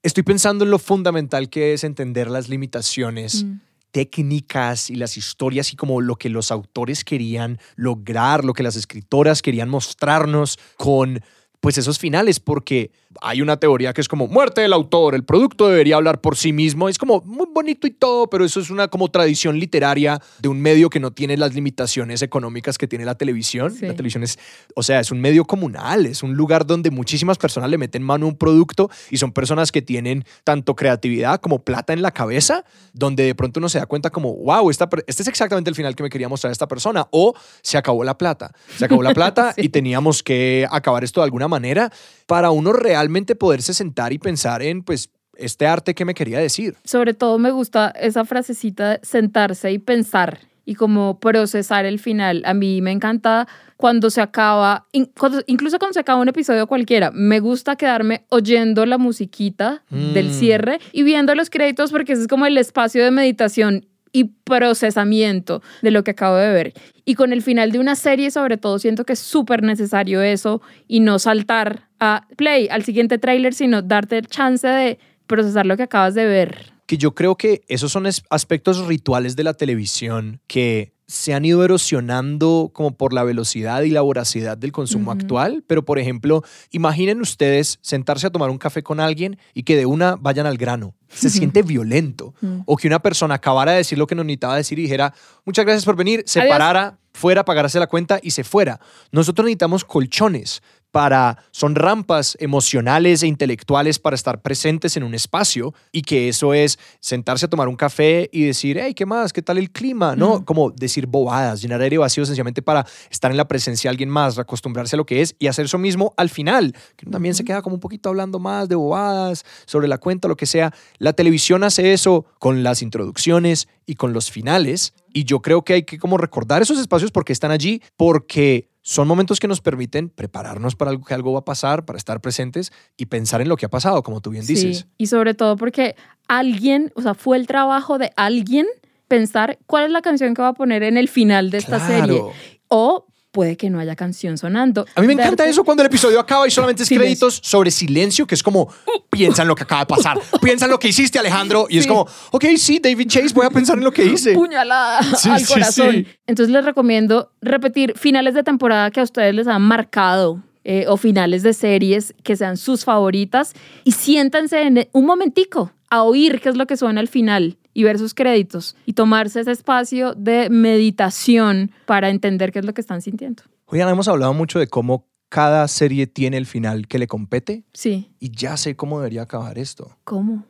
[0.00, 3.58] Estoy pensando en lo fundamental que es entender las limitaciones Mm.
[3.90, 8.76] técnicas y las historias y como lo que los autores querían lograr, lo que las
[8.76, 11.20] escritoras querían mostrarnos con
[11.60, 12.90] pues esos finales, porque
[13.22, 16.52] hay una teoría que es como muerte del autor, el producto debería hablar por sí
[16.52, 20.48] mismo, es como muy bonito y todo, pero eso es una como tradición literaria de
[20.48, 23.72] un medio que no tiene las limitaciones económicas que tiene la televisión.
[23.72, 23.86] Sí.
[23.86, 24.38] La televisión es,
[24.74, 28.26] o sea, es un medio comunal, es un lugar donde muchísimas personas le meten mano
[28.26, 32.64] a un producto y son personas que tienen tanto creatividad como plata en la cabeza,
[32.92, 35.94] donde de pronto uno se da cuenta como, wow, esta, este es exactamente el final
[35.94, 39.54] que me quería mostrar esta persona, o se acabó la plata, se acabó la plata
[39.56, 41.90] y teníamos que acabar esto de alguna manera
[42.26, 46.76] para uno realmente poderse sentar y pensar en, pues, este arte que me quería decir.
[46.84, 52.42] Sobre todo me gusta esa frasecita de sentarse y pensar y como procesar el final.
[52.46, 57.40] A mí me encanta cuando se acaba, incluso cuando se acaba un episodio cualquiera, me
[57.40, 60.32] gusta quedarme oyendo la musiquita del Mm.
[60.32, 63.86] cierre y viendo los créditos porque ese es como el espacio de meditación
[64.16, 66.72] y procesamiento de lo que acabo de ver.
[67.04, 70.62] Y con el final de una serie, sobre todo, siento que es súper necesario eso
[70.88, 75.82] y no saltar a play al siguiente tráiler, sino darte chance de procesar lo que
[75.82, 76.72] acabas de ver.
[76.86, 81.64] que yo creo que esos son aspectos rituales de la televisión que se han ido
[81.64, 85.62] erosionando como por la velocidad y la voracidad del consumo actual.
[85.66, 89.86] Pero, por ejemplo, imaginen ustedes sentarse a tomar un café con alguien y que de
[89.86, 90.94] una vayan al grano.
[91.08, 92.34] Se siente violento.
[92.64, 95.64] O que una persona acabara de decir lo que nos necesitaba decir y dijera, muchas
[95.64, 96.52] gracias por venir, se Adiós.
[96.52, 98.80] parara, fuera, pagarse la cuenta y se fuera.
[99.12, 100.62] Nosotros necesitamos colchones
[100.96, 106.54] para, son rampas emocionales e intelectuales para estar presentes en un espacio y que eso
[106.54, 109.34] es sentarse a tomar un café y decir, hey, ¿qué más?
[109.34, 110.16] ¿Qué tal el clima?
[110.16, 110.42] ¿No?
[110.46, 114.38] Como decir bobadas, llenar aire vacío sencillamente para estar en la presencia de alguien más,
[114.38, 117.60] acostumbrarse a lo que es y hacer eso mismo al final, que también se queda
[117.60, 120.72] como un poquito hablando más de bobadas, sobre la cuenta, lo que sea.
[120.96, 125.72] La televisión hace eso con las introducciones y con los finales y yo creo que
[125.72, 130.10] hay que como recordar esos espacios porque están allí, porque son momentos que nos permiten
[130.10, 133.56] prepararnos para algo que algo va a pasar, para estar presentes y pensar en lo
[133.56, 134.78] que ha pasado, como tú bien dices.
[134.78, 135.96] Sí, y sobre todo porque
[136.28, 138.64] alguien, o sea, fue el trabajo de alguien
[139.08, 142.06] pensar cuál es la canción que va a poner en el final de esta Claro.
[142.06, 142.22] serie.
[142.68, 143.06] O
[143.36, 144.86] puede que no haya canción sonando.
[144.94, 147.04] A mí me encanta Darte- eso cuando el episodio acaba y solamente es Silencio.
[147.06, 148.72] créditos sobre silencio, que es como,
[149.10, 151.66] piensa en lo que acaba de pasar, piensa en lo que hiciste, Alejandro.
[151.68, 154.32] Y es como, ok, sí, David Chase, voy a pensar en lo que hice.
[154.32, 155.90] puñalada Sí, al sí, corazón.
[155.92, 156.06] sí.
[156.26, 160.96] Entonces les recomiendo repetir finales de temporada que a ustedes les han marcado eh, o
[160.96, 163.52] finales de series que sean sus favoritas
[163.84, 167.84] y siéntanse en un momentico a oír qué es lo que suena al final y
[167.84, 172.80] ver sus créditos y tomarse ese espacio de meditación para entender qué es lo que
[172.80, 173.42] están sintiendo.
[173.66, 178.10] Oigan, hemos hablado mucho de cómo cada serie tiene el final que le compete Sí,
[178.18, 179.98] y ya sé cómo debería acabar esto.
[180.04, 180.46] ¿cómo?